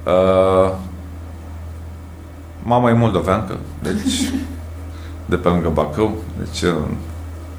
[0.04, 0.74] Uh,
[2.64, 4.32] mama e moldoveancă, deci
[5.26, 6.76] de pe lângă Bacău, deci uh,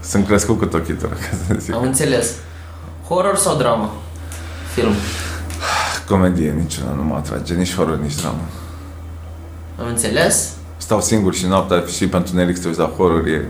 [0.01, 1.74] sunt crescut cu tochitură, ca să zic.
[1.74, 2.35] Am înțeles.
[3.09, 3.93] Horror sau dramă?
[4.74, 4.93] Film.
[6.09, 8.41] Comedie niciuna nu mă atrage, nici horror, nici dramă.
[9.80, 10.53] Am înțeles?
[10.76, 13.49] Stau singur și noaptea și pentru Nelix te uiți la horror e...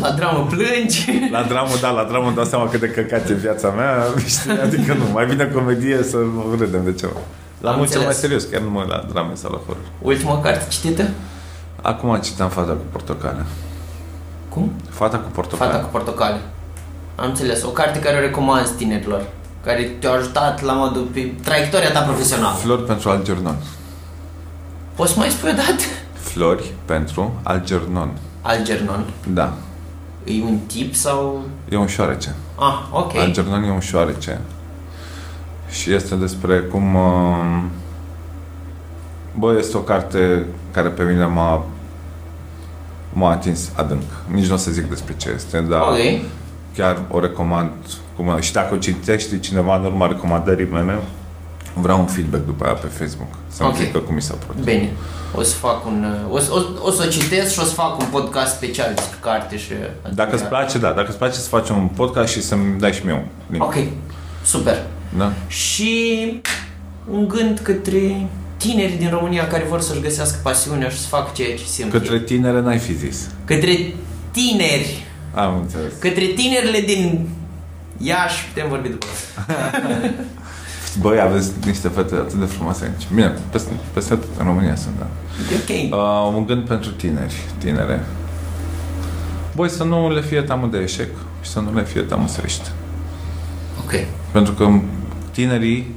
[0.00, 1.10] La dramă plângi?
[1.32, 4.50] La dramă, da, la dramă îmi dau seama cât de căcat e viața mea, știi?
[4.50, 6.16] Adică nu, mai bine comedie să
[6.58, 7.18] râdem de ceva.
[7.60, 8.20] La Am mult cel mai înțeles.
[8.20, 9.82] serios, chiar nu mă uit la drame sau la horror.
[9.98, 11.08] Ultima carte citită?
[11.82, 13.44] Acum citam Fata cu portocale.
[14.48, 14.72] Cum?
[14.90, 15.70] Fata cu portocale.
[15.70, 16.40] Fata cu portocale.
[17.14, 17.62] Am înțeles.
[17.64, 19.22] O carte care o recomanzi tinerilor.
[19.64, 22.56] Care te-a ajutat la modul pe traiectoria ta profesională.
[22.56, 23.56] Flori pentru Algernon.
[24.94, 25.82] Poți să mai spui o dată?
[26.12, 28.10] Flori pentru Algernon.
[28.42, 29.04] Algernon.
[29.32, 29.52] Da.
[30.24, 31.42] E un tip sau...
[31.68, 32.34] E un șoarece.
[32.58, 33.14] Ah, ok.
[33.14, 34.40] Algernon e un șoarece.
[35.70, 36.94] Și este despre cum...
[36.94, 37.62] uh,
[39.38, 41.64] Bă, este o carte care pe mine m-a
[43.12, 44.02] m-a atins adânc.
[44.32, 45.96] Nici nu o să zic despre ce este, dar Ok.
[46.76, 47.70] chiar o recomand.
[48.16, 50.98] Cum, și dacă o citește cineva în urma recomandării mele,
[51.74, 53.28] vreau un feedback după aia pe Facebook.
[53.48, 53.76] Să-mi Ok.
[53.76, 54.62] zică cum mi s-a părut.
[54.64, 54.90] Bine.
[55.34, 56.04] O să fac un...
[56.28, 58.92] uh, O, să- o, o să o citesc și o să fac un podcast special
[58.94, 59.72] despre carte și...
[60.14, 63.04] Dacă îți place, da, dacă îți place să facem un podcast și să-mi dai și
[63.04, 63.62] mie un link.
[63.64, 63.74] Ok.
[64.44, 64.82] Super.
[65.18, 65.32] Da?
[65.46, 66.40] Și
[67.10, 71.56] un gând către tinerii din România care vor să-și găsească pasiunea și să facă ceea
[71.56, 72.20] ce simt Către ei.
[72.20, 73.28] tinere n-ai fi zis.
[73.44, 73.94] Către
[74.30, 75.04] tineri.
[75.34, 75.92] Am înțeles.
[75.98, 77.28] Către tinerile din
[77.98, 79.46] Iași, putem vorbi după asta.
[80.98, 83.06] Băi, aveți niște fete atât de frumoase aici.
[83.14, 85.06] Bine, peste, peste tot în România sunt, da.
[85.52, 85.92] E ok.
[86.32, 88.04] Uh, un gând pentru tineri, tinere.
[89.54, 91.08] Băi, să nu le fie teamă de eșec
[91.42, 92.68] și să nu le fie teamă să riște.
[93.84, 93.92] Ok.
[94.32, 94.68] Pentru că
[95.30, 95.94] tinerii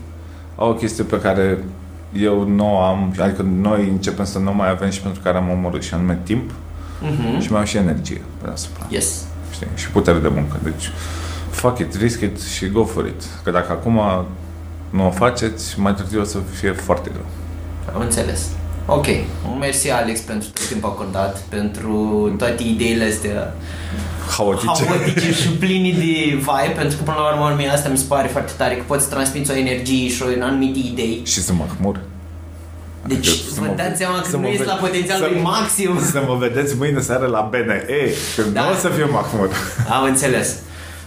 [0.56, 1.64] au o chestie pe care
[2.14, 5.50] eu nu o am, adică noi începem să nu mai avem și pentru care am
[5.50, 6.52] omorât și anume timp
[7.02, 7.39] Mhm.
[7.39, 8.86] și mai au și energie pe deasupra.
[8.89, 9.24] Yes.
[9.52, 9.68] Știi?
[9.76, 10.58] Și putere de muncă.
[10.64, 10.91] Deci,
[11.50, 13.24] fuck it, risk it și go for it.
[13.44, 14.00] Că dacă acum
[14.96, 17.26] nu o faceți, mai târziu o să fie foarte greu.
[17.96, 18.41] Am înțeles.
[18.86, 19.06] Ok.
[19.60, 21.94] Mersi, Alex, pentru tot timpul acordat, pentru
[22.38, 23.54] toate ideile astea
[24.38, 24.86] Haotice.
[24.86, 28.28] haotice și pline de vibe, pentru că până la urmă mie asta mi se pare
[28.28, 31.22] foarte tare, că poți transmiți o energie și o anumite idei.
[31.26, 32.00] Și să mă hmur.
[33.06, 35.24] Deci Adică să vă mă- dați seama că să nu mă ești ve- la potențialul
[35.28, 36.00] să- lui maxim.
[36.12, 37.86] Să mă vedeți mâine seară la BNE,
[38.36, 38.62] când Da.
[38.64, 39.50] nu o să fiu mahmur.
[39.89, 40.56] Am înțeles.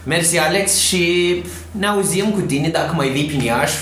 [0.07, 3.75] Mersi, Alex, și ne auzim cu tine dacă mai vii prin Iași.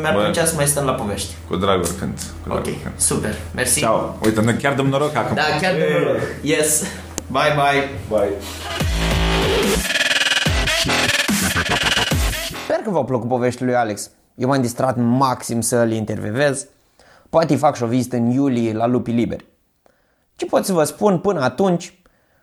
[0.00, 0.20] Mi-ar Bă.
[0.20, 1.34] plăcea să mai stăm la povești.
[1.48, 2.12] Cu drag oricând.
[2.42, 2.94] Cu drag Ok, oricând.
[2.96, 3.34] super.
[3.54, 3.78] Mersi.
[3.80, 4.16] Ciao.
[4.24, 5.34] Uite, ne chiar dăm noroc acum.
[5.34, 5.92] Da, chiar de Hey.
[6.04, 6.20] noroc.
[6.42, 6.82] Yes.
[7.30, 7.88] Bye, bye.
[8.08, 8.30] Bye.
[12.64, 14.10] Sper că v-au plăcut poveștile lui Alex.
[14.34, 16.66] Eu m-am distrat maxim să îl intervievez.
[17.30, 19.44] Poate îi fac și o vizită în iulie la Lupii Liberi.
[20.36, 21.92] Ce pot să vă spun până atunci?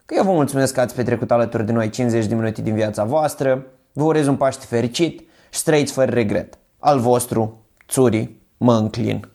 [0.06, 3.04] Că eu vă mulțumesc că ați petrecut alături de noi 50 de minute din viața
[3.04, 3.66] voastră.
[3.94, 5.26] Vă urez un Paște fericit și
[5.60, 6.58] să trăiți fără regret.
[6.80, 9.30] Al vostru, Țuri, mă înclin.